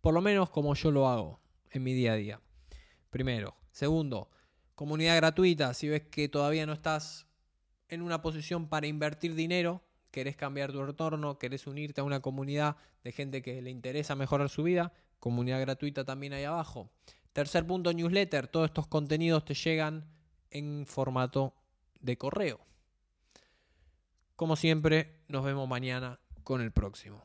por 0.00 0.14
lo 0.14 0.22
menos 0.22 0.50
como 0.50 0.74
yo 0.74 0.90
lo 0.90 1.08
hago 1.08 1.43
en 1.74 1.82
mi 1.82 1.92
día 1.92 2.12
a 2.12 2.16
día. 2.16 2.40
Primero. 3.10 3.54
Segundo, 3.72 4.30
comunidad 4.74 5.16
gratuita, 5.16 5.74
si 5.74 5.88
ves 5.88 6.02
que 6.02 6.28
todavía 6.28 6.64
no 6.64 6.72
estás 6.72 7.26
en 7.88 8.02
una 8.02 8.22
posición 8.22 8.68
para 8.68 8.86
invertir 8.86 9.34
dinero, 9.34 9.82
querés 10.10 10.36
cambiar 10.36 10.72
tu 10.72 10.84
retorno, 10.84 11.38
querés 11.38 11.66
unirte 11.66 12.00
a 12.00 12.04
una 12.04 12.20
comunidad 12.20 12.76
de 13.02 13.12
gente 13.12 13.42
que 13.42 13.60
le 13.60 13.70
interesa 13.70 14.14
mejorar 14.14 14.48
su 14.48 14.62
vida, 14.62 14.92
comunidad 15.18 15.60
gratuita 15.60 16.04
también 16.04 16.32
ahí 16.32 16.44
abajo. 16.44 16.88
Tercer 17.32 17.66
punto, 17.66 17.92
newsletter. 17.92 18.46
Todos 18.46 18.66
estos 18.66 18.86
contenidos 18.86 19.44
te 19.44 19.54
llegan 19.54 20.06
en 20.50 20.86
formato 20.86 21.54
de 22.00 22.16
correo. 22.16 22.60
Como 24.36 24.54
siempre, 24.54 25.24
nos 25.26 25.44
vemos 25.44 25.68
mañana 25.68 26.20
con 26.44 26.60
el 26.60 26.70
próximo. 26.70 27.20